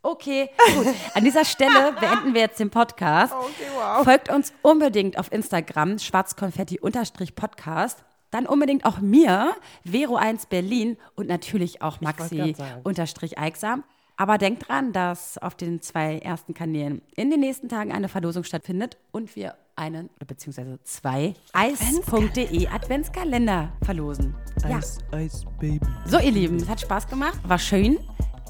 [0.06, 0.88] Okay, gut.
[1.14, 3.34] An dieser Stelle beenden wir jetzt den Podcast.
[3.34, 4.04] Okay, wow.
[4.04, 8.04] Folgt uns unbedingt auf Instagram, schwarzkonfetti-podcast.
[8.32, 9.54] Dann unbedingt auch mir,
[9.86, 12.82] Vero1 Berlin und natürlich auch wollte Maxi grad sagen.
[12.84, 13.84] unterstrich Eiksam.
[14.18, 18.44] Aber denkt dran, dass auf den zwei ersten Kanälen in den nächsten Tagen eine Verlosung
[18.44, 24.36] stattfindet und wir einen, oder beziehungsweise zwei eis.de Adventskalender verlosen.
[24.68, 24.78] Ja.
[24.78, 25.86] Eis, Eis, Baby.
[26.06, 28.00] So, ihr Lieben, es hat Spaß gemacht, war schön.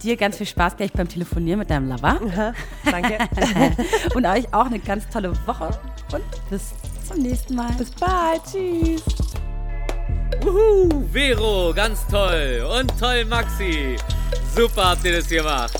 [0.01, 2.19] Dir ganz viel Spaß gleich beim Telefonieren mit deinem Lover.
[2.83, 3.17] Danke.
[4.15, 5.69] und euch auch eine ganz tolle Woche
[6.11, 6.73] und bis
[7.07, 7.71] zum nächsten Mal.
[7.73, 8.41] Bis bald.
[8.43, 9.03] Tschüss.
[10.45, 12.67] Uhu, Vero, ganz toll.
[12.77, 13.95] Und toll, Maxi.
[14.53, 15.73] Super habt ihr das gemacht.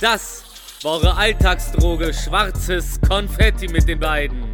[0.00, 0.44] Das
[0.82, 4.53] war eure Alltagsdroge Schwarzes Konfetti mit den beiden.